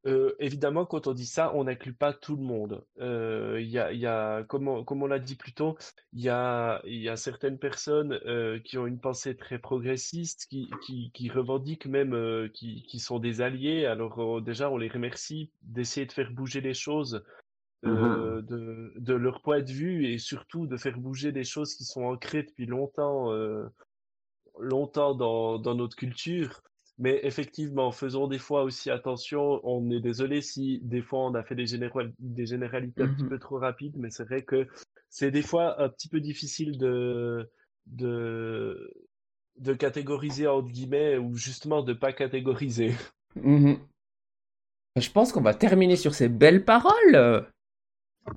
[0.08, 2.86] Euh, évidemment, quand on dit ça, on n'inclut pas tout le monde.
[3.00, 5.78] Euh, Il y a, y a, comme on, comme on l'a dit plus tôt,
[6.14, 10.70] il y a, y a certaines personnes euh, qui ont une pensée très progressiste, qui,
[10.86, 13.86] qui, qui revendiquent même, qui, qui sont des alliés.
[13.88, 17.24] Alors déjà, on les remercie d'essayer de faire bouger les choses
[17.84, 21.84] Euh, de, de leur point de vue et surtout de faire bouger des choses qui
[21.86, 23.68] sont ancrées depuis longtemps, euh,
[24.60, 26.62] longtemps dans, dans notre culture.
[26.98, 29.60] Mais effectivement, faisons des fois aussi attention.
[29.64, 33.24] On est désolé si des fois on a fait des, général- des généralités un petit
[33.24, 33.30] Mhm.
[33.30, 34.68] peu trop rapides, mais c'est vrai que
[35.10, 37.50] c'est des fois un petit peu difficile de,
[37.88, 38.94] de,
[39.60, 42.94] de catégoriser entre guillemets ou justement de pas catégoriser.
[43.36, 43.88] Mhm.
[44.98, 47.46] Je pense qu'on va terminer sur ces belles paroles.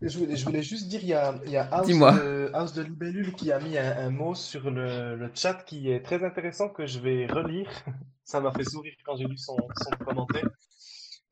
[0.03, 2.73] Je voulais, je voulais juste dire, il y a, il y a House de, House
[2.75, 6.23] de Libellule qui a mis un, un mot sur le, le chat qui est très
[6.25, 7.71] intéressant que je vais relire.
[8.25, 10.49] Ça m'a fait sourire quand j'ai lu son, son commentaire.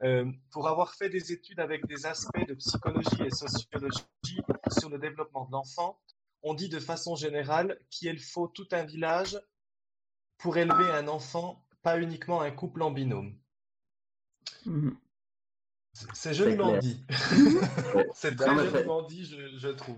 [0.03, 4.05] Euh, pour avoir fait des études avec des aspects de psychologie et sociologie
[4.79, 5.99] sur le développement de l'enfant,
[6.43, 9.41] on dit de façon générale qu'il faut tout un village
[10.39, 13.37] pour élever un enfant, pas uniquement un couple en binôme.
[14.67, 14.97] Mhm.
[16.12, 17.05] C'est- joliment dit.
[18.14, 19.97] C'est très joliment dit, je, je trouve.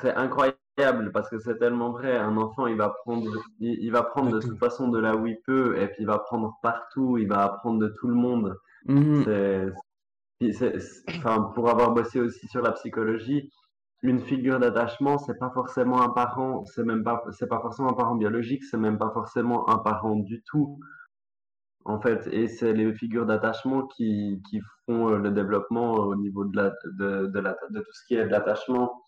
[0.00, 2.16] C'est incroyable parce que c'est tellement vrai.
[2.16, 3.30] Un enfant, il va prendre,
[3.60, 4.48] il, il va prendre De de tout.
[4.48, 7.18] toute façon de là où il peut et puis il va prendre partout.
[7.18, 8.56] Il va apprendre de tout le monde.
[8.86, 9.24] Mhm.
[9.24, 10.72] C'est-
[11.18, 13.48] enfin, pour avoir bossé aussi sur la psychologie,
[14.02, 17.94] une figure d'attachement, c'est pas forcément un parent, c'est même pas, c'est pas forcément un
[17.94, 20.80] parent biologique, c'est même pas forcément un parent du tout,
[21.84, 22.26] en fait.
[22.32, 26.70] Et c'est les figures d'attachement qui, qui font euh, le développement au niveau de la,
[26.98, 29.02] de, de la, de tout ce qui est de l'attachement.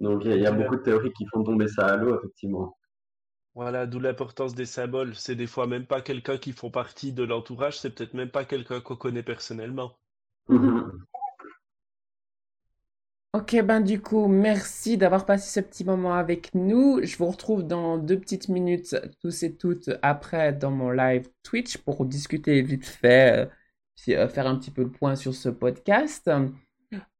[0.00, 2.76] Donc, il y a- y beaucoup de théories qui font tomber ça à l'eau, effectivement.
[3.54, 5.14] Voilà, d'où l'importance des symboles.
[5.14, 8.44] C'est des fois même pas quelqu'un qui font partie de l'entourage, c'est peut-être même pas
[8.44, 9.92] quelqu'un qu'on connaît personnellement.
[10.48, 11.04] Mhm.
[13.34, 17.00] Ok, ben du coup, merci d'avoir passé ce petit moment avec nous.
[17.02, 21.78] Je vous retrouve dans deux petites minutes, tous et toutes, après dans mon live Twitch
[21.78, 23.46] pour discuter vite fait, euh,
[23.96, 26.30] puis euh, faire un petit peu le point sur ce podcast.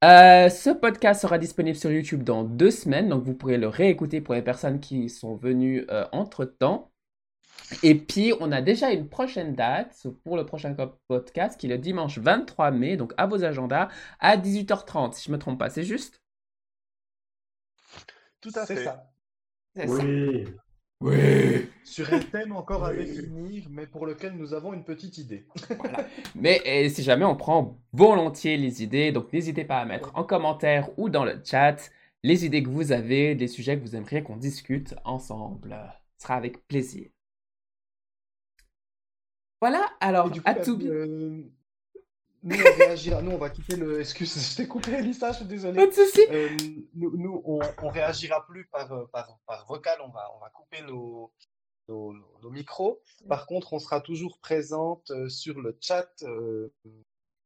[0.04, 4.20] Euh, ce podcast sera disponible sur YouTube dans deux semaines, donc vous pourrez le réécouter
[4.20, 6.91] pour les personnes qui sont venues euh, entre-temps.
[7.82, 10.74] Et puis, on a déjà une prochaine date pour le prochain
[11.09, 13.88] podcast qui est le dimanche 23 mai, donc à vos agendas,
[14.20, 16.20] à 18h30, si je ne me trompe pas, c'est juste?
[18.40, 18.84] Tout à C'est fait.
[18.84, 19.12] ça.
[19.74, 20.05] C'est ça.
[20.05, 20.44] Oui.
[21.00, 21.68] Oui.
[21.82, 22.98] Sur un thème encore à Oui.
[23.07, 25.46] définir, mais pour lequel nous avons une petite idée.
[25.78, 26.07] Voilà.
[26.34, 30.90] Mais si jamais on prend volontiers les idées, donc n'hésitez pas à mettre en commentaire
[30.98, 31.90] ou dans le chat
[32.22, 35.76] les idées que vous avez, les sujets que vous aimeriez qu'on discute ensemble.
[36.18, 37.11] Ce sera avec plaisir.
[39.62, 40.90] Voilà, alors du coup, à tout bien.
[40.90, 41.44] euh,
[42.42, 43.22] nous, on réagira.
[43.22, 44.00] Nous, on va quitter le.
[44.00, 45.86] Excuse, je t'ai coupé, Lisa, je suis Pas désolé.
[45.86, 46.20] de souci.
[46.32, 46.48] Euh,
[46.94, 50.50] nous, nous, on, on réagira plus par, euh, par, par vocal, on va, on va
[50.50, 51.30] couper nos,
[51.88, 53.00] nos, nos- micros.
[53.28, 56.72] Par contre, on sera toujours présente sur le chat euh,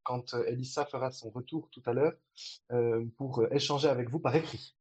[0.03, 2.15] quand Elissa fera son retour tout à l'heure
[2.73, 4.76] euh, pour échanger avec vous par écrit.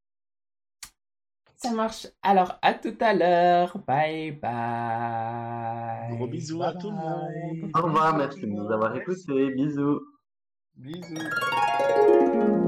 [1.57, 2.07] Ça marche.
[2.21, 3.77] Alors à tout à l'heure.
[3.87, 6.15] Bye bye.
[6.15, 7.71] Gros bisous Bye à tout le monde.
[7.73, 9.51] Au revoir, merci de nous avoir écoutés.
[9.51, 10.01] Bisous.
[10.75, 12.61] Bisous.